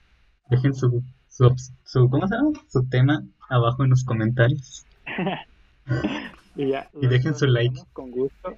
[0.49, 2.51] Dejen su, su, su, ¿cómo se llama?
[2.69, 4.85] Su tema abajo en los comentarios.
[6.55, 7.79] y ya, Y dejen su like.
[7.93, 8.57] Con gusto.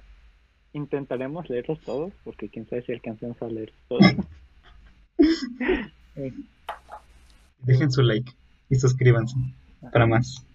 [0.72, 4.02] Intentaremos leerlos todos, porque quién sabe si alcancemos a leer todos.
[7.64, 8.32] Dejen su like
[8.68, 9.36] y suscríbanse
[9.92, 10.46] para más.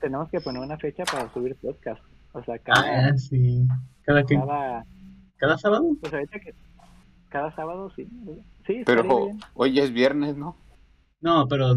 [0.00, 2.02] Tenemos que poner una fecha para subir podcast.
[2.32, 3.64] O sea, cada, Ah, sí.
[4.02, 4.84] Cada, que, cada,
[5.36, 5.84] cada sábado.
[6.00, 6.54] pues ahorita que
[7.28, 8.06] cada sábado sí.
[8.66, 9.38] Sí, Pero bien.
[9.54, 10.56] hoy es viernes, ¿no?
[11.20, 11.74] No, pero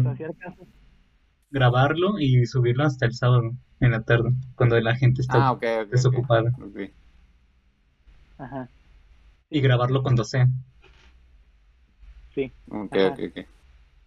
[1.50, 3.52] grabarlo y subirlo hasta el sábado
[3.84, 5.58] en la tarde, cuando la gente está Ah,
[5.90, 6.52] desocupada.
[8.38, 8.68] Ajá,
[9.50, 10.48] Y grabarlo cuando sea.
[12.34, 12.50] sí,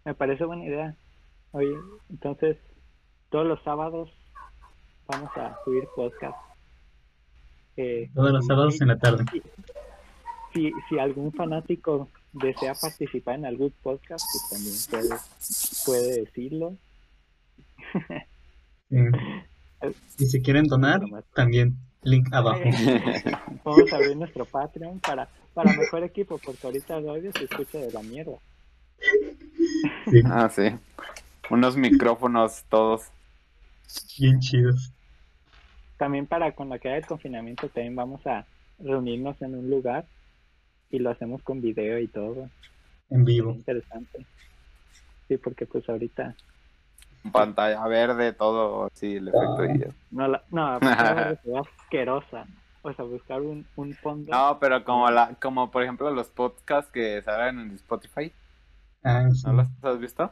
[0.06, 0.96] me parece buena idea.
[1.52, 1.76] Oye,
[2.10, 2.58] entonces,
[3.30, 4.12] todos los sábados
[5.08, 6.38] vamos a subir podcast.
[7.78, 9.26] Eh, Todos los sábados en la tarde.
[10.54, 14.76] si, si algún fanático desea participar en algún podcast, pues también
[15.08, 15.20] puede,
[15.86, 16.76] puede decirlo.
[18.90, 18.96] Sí.
[20.18, 21.02] Y si quieren donar,
[21.34, 22.62] también link abajo.
[23.64, 27.80] Vamos a abrir nuestro Patreon para, para mejor equipo, porque ahorita el audio se escucha
[27.80, 28.38] de la mierda.
[30.10, 30.64] Sí, Ah, sí.
[31.50, 33.04] Unos micrófonos todos.
[34.20, 34.92] bien chidos.
[35.98, 38.46] También para con la caída del confinamiento también vamos a
[38.80, 40.06] reunirnos en un lugar
[40.90, 42.50] y lo hacemos con video y todo.
[43.10, 43.52] En vivo.
[43.52, 44.26] Interesante.
[45.28, 46.36] Sí, porque pues ahorita
[47.32, 49.88] Pantalla verde, todo así, el efecto y ya.
[50.12, 52.46] no la, no, ve asquerosa.
[52.84, 54.32] O sea, buscar un, un fondo.
[54.32, 58.32] No, pero como la, como por ejemplo los podcasts que salen en Spotify,
[59.04, 59.44] Ah, sí.
[59.48, 60.32] ¿no los has visto?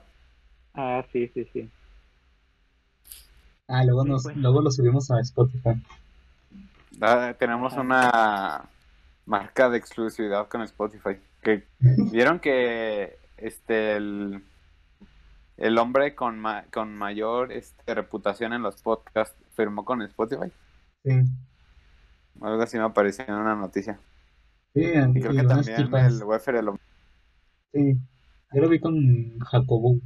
[0.76, 1.70] Ah, sí, sí, sí.
[3.68, 4.36] Ah, luego, nos, Pues.
[4.38, 5.82] luego lo subimos a Spotify.
[7.02, 7.82] Ah, tenemos Ajá.
[7.82, 8.66] una
[9.26, 11.18] marca de exclusividad con Spotify.
[11.42, 11.64] Que
[12.12, 14.44] vieron que este el,
[15.58, 20.52] el hombre con ma- con mayor este, reputación en los podcasts firmó con Spotify.
[21.04, 21.12] Sí.
[22.42, 24.00] Algo así me apareció en una noticia.
[24.74, 24.88] Sí, Y
[25.18, 26.14] y creo que también tipas.
[26.14, 26.70] el Wefer el
[27.72, 27.98] Sí.
[28.54, 29.98] Yo lo vi con Jacobo.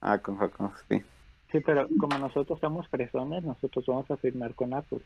[0.00, 1.02] Ah, con Jacob, sí.
[1.50, 5.00] Sí, pero como nosotros somos fresones, nosotros vamos a firmar con Apple.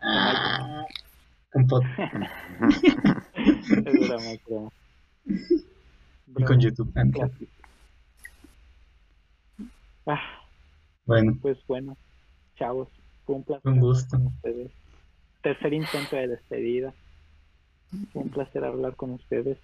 [0.00, 0.84] Ah,
[1.52, 1.68] con Es
[4.08, 4.70] broma, es broma.
[6.36, 6.92] y con YouTube.
[7.12, 7.52] Clásica.
[10.06, 10.20] Ah,
[11.06, 11.96] Bueno, pues bueno,
[12.56, 12.88] chavos,
[13.24, 14.16] fue un placer Un gusto.
[14.16, 14.70] con ustedes.
[15.42, 16.92] Tercer intento de despedida.
[18.12, 19.58] Fue un placer hablar con ustedes.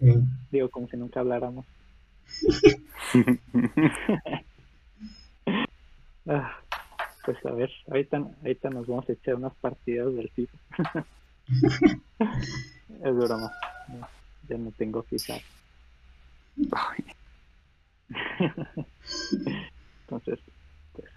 [0.00, 0.12] sí.
[0.50, 1.66] Digo, como si nunca habláramos.
[6.26, 6.56] Ah,
[7.26, 10.56] pues a ver, ahorita, ahorita nos vamos a echar unas partidas del FIFA.
[12.18, 13.52] es broma.
[13.88, 14.08] No,
[14.48, 15.34] ya no tengo FIFA.
[20.02, 20.38] Entonces,
[20.92, 21.08] pues,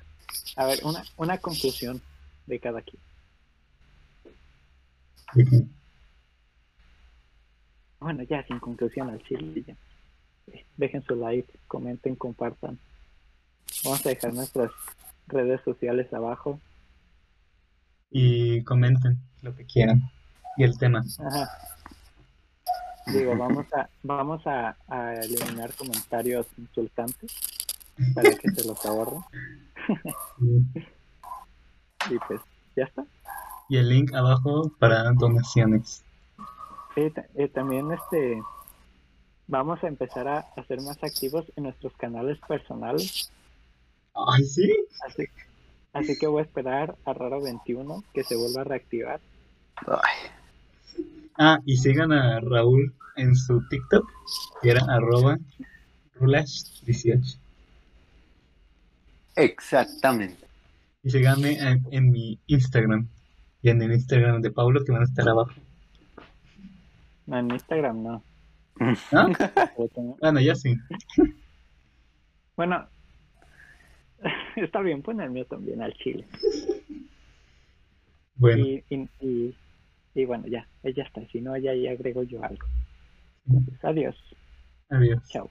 [0.55, 2.01] a ver, una, una conclusión
[2.45, 3.01] de cada quien.
[7.99, 9.63] Bueno, ya sin conclusión al chile.
[9.65, 9.75] ya.
[10.77, 12.79] Dejen su like, comenten, compartan.
[13.83, 14.71] Vamos a dejar nuestras
[15.27, 16.59] redes sociales abajo.
[18.09, 20.01] Y comenten lo que quieran.
[20.55, 21.03] Y el tema.
[21.19, 21.49] Ajá.
[23.07, 27.31] Digo, vamos a vamos a, a eliminar comentarios insultantes
[28.13, 29.21] para que se los ahorren.
[30.39, 30.83] Sí.
[32.09, 32.39] Y pues,
[32.73, 33.05] ya está.
[33.67, 36.01] Y el link abajo para donaciones.
[36.95, 38.41] Sí, eh, también este
[39.47, 43.29] vamos a empezar a, a ser más activos en nuestros canales personales.
[44.13, 44.71] Ay, sí.
[45.05, 45.25] Así,
[45.91, 49.19] así que voy a esperar a Raro 21 que se vuelva a reactivar.
[49.85, 50.29] Ay,
[51.39, 54.09] Ah, y sigan a Raúl en su TikTok,
[54.61, 55.37] que era arroba
[56.19, 57.37] rulash18.
[59.37, 60.45] Exactamente.
[61.03, 63.07] Y síganme en, en mi Instagram
[63.61, 65.51] y en el Instagram de Paulo, que van a estar abajo.
[67.27, 68.23] No, en Instagram no.
[69.11, 69.29] ¿No?
[69.93, 70.75] Tengo- Bueno, ya sí.
[72.55, 72.87] Bueno,
[74.55, 76.25] está bien, pon el mío también al chile.
[78.35, 79.55] Bueno, Y, y, y,
[80.13, 81.25] y bueno, ya, ya está.
[81.31, 82.65] Si no, ya, ya agrego yo algo.
[83.45, 84.15] Pues, adiós.
[84.89, 85.27] adiós.
[85.29, 85.49] Chao.